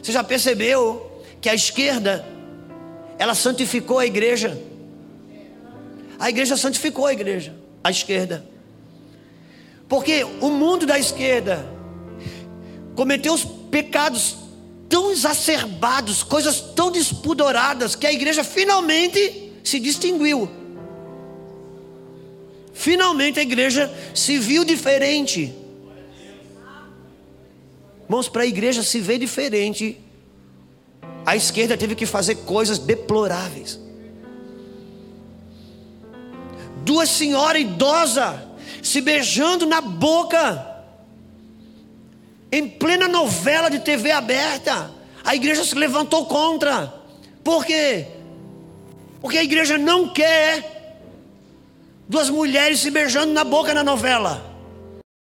Você 0.02 0.12
já 0.12 0.24
percebeu 0.24 1.24
que 1.42 1.50
a 1.50 1.56
esquerda, 1.56 2.26
ela 3.18 3.34
santificou 3.34 4.00
a 4.00 4.06
igreja? 4.06 4.62
A 6.20 6.30
igreja 6.30 6.58
santificou 6.58 7.06
a 7.06 7.14
igreja, 7.14 7.56
a 7.84 7.90
esquerda. 7.90 8.46
Porque 9.88 10.24
o 10.42 10.50
mundo 10.50 10.86
da 10.86 11.00
esquerda 11.00 11.66
cometeu 12.96 13.34
os 13.34 13.44
pecados 13.44 14.36
tão 14.90 15.12
exacerbados, 15.12 16.24
coisas 16.24 16.60
tão 16.60 16.92
despudoradas, 16.92 17.96
que 17.96 18.08
a 18.08 18.12
igreja 18.12 18.44
finalmente 18.44 19.54
se 19.64 19.80
distinguiu. 19.80 20.50
Finalmente 22.74 23.40
a 23.40 23.44
igreja 23.44 23.94
se 24.16 24.40
viu 24.40 24.66
diferente. 24.66 25.54
Irmãos, 28.04 28.28
para 28.28 28.42
a 28.42 28.48
igreja 28.48 28.82
se 28.82 29.00
ver 29.00 29.20
diferente, 29.20 30.00
a 31.26 31.36
esquerda 31.36 31.78
teve 31.78 31.94
que 31.94 32.08
fazer 32.08 32.36
coisas 32.38 32.80
deploráveis. 32.80 33.80
Duas 36.84 37.10
senhoras 37.10 37.62
idosas 37.62 38.40
se 38.82 39.02
beijando 39.02 39.66
na 39.66 39.82
boca, 39.82 40.69
em 42.52 42.68
plena 42.68 43.08
novela 43.08 43.70
de 43.70 43.80
TV 43.80 44.12
aberta. 44.12 44.92
A 45.24 45.36
igreja 45.36 45.64
se 45.64 45.76
levantou 45.76 46.26
contra. 46.26 46.94
Por 47.44 47.66
quê? 47.66 48.08
Porque 49.22 49.38
a 49.38 49.44
igreja 49.44 49.78
não 49.78 50.10
quer 50.10 50.98
duas 52.08 52.30
mulheres 52.30 52.80
se 52.80 52.90
beijando 52.90 53.34
na 53.34 53.44
boca 53.44 53.74
na 53.74 53.84
novela. 53.84 54.49